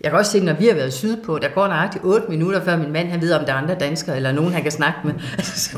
[0.04, 2.78] Jeg kan også se, når vi har været sydpå, der går nøjagtigt 8 minutter, før
[2.78, 5.14] min mand han ved, om der er andre danskere, eller nogen, han kan snakke med.
[5.44, 5.78] så,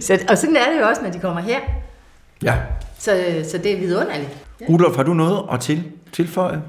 [0.00, 1.58] så, og sådan er det jo også, når de kommer her.
[2.42, 2.54] Ja.
[2.98, 3.10] Så,
[3.50, 4.28] så det er vidunderligt.
[4.68, 6.62] Rudolf, har du noget at til, tilføje?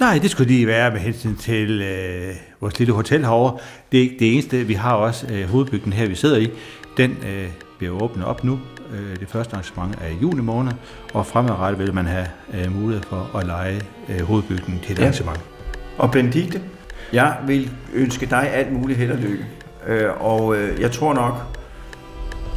[0.00, 3.58] Nej, det skulle lige være med hensyn til øh, vores lille hotel herovre.
[3.92, 4.56] Det er ikke det eneste.
[4.64, 6.50] Vi har også øh, hovedbygden her, vi sidder i.
[6.96, 8.58] Den øh, bliver åbnet op nu.
[8.92, 10.72] Øh, det første arrangement er i juni måned,
[11.14, 15.02] og fremadrettet vil man have øh, mulighed for at lege øh, hovedbygden til et Ja.
[15.02, 15.08] ja.
[15.08, 15.40] arrangement.
[15.98, 16.62] Og Benedikte,
[17.12, 19.46] jeg vil ønske dig alt muligt held og lykke.
[19.86, 21.34] Øh, og øh, jeg tror nok,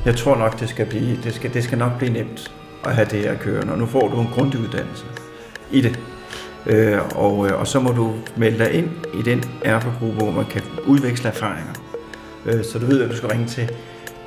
[0.06, 2.52] jeg tror nok, det skal, blive, det, skal, det skal nok blive nemt
[2.86, 3.74] at have det her kørende.
[3.74, 5.06] Og nu får du en grundig uddannelse
[5.72, 6.00] i det.
[6.66, 10.46] Øh, og, øh, og så må du melde dig ind i den erfagruppe, hvor man
[10.46, 11.74] kan udveksle erfaringer.
[12.46, 13.72] Øh, så du ved, at du skal ringe til,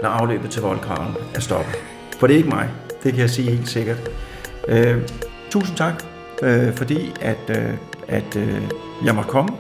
[0.03, 1.75] når afløbet til voldkraven er stoppet.
[2.19, 2.69] For det er ikke mig.
[3.03, 4.11] Det kan jeg sige helt sikkert.
[4.69, 4.97] Øh,
[5.51, 6.05] tusind tak,
[6.43, 7.75] øh, fordi at, øh,
[8.13, 8.63] at øh,
[9.05, 9.51] jeg måtte komme.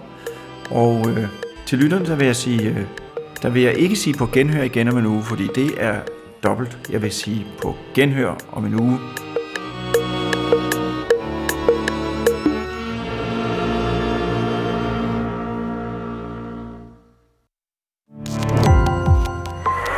[0.70, 1.26] Og øh,
[1.66, 2.86] til lytterne, der vil jeg sige, øh,
[3.42, 5.94] der vil jeg ikke sige på genhør igen om en uge, fordi det er
[6.42, 6.78] dobbelt.
[6.90, 8.98] Jeg vil sige på genhør om en uge.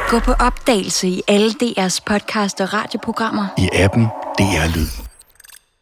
[0.08, 3.46] Gå på opdagelse i alle DR's podcast og radioprogrammer.
[3.58, 4.04] i appen
[4.38, 5.03] DR Lyd.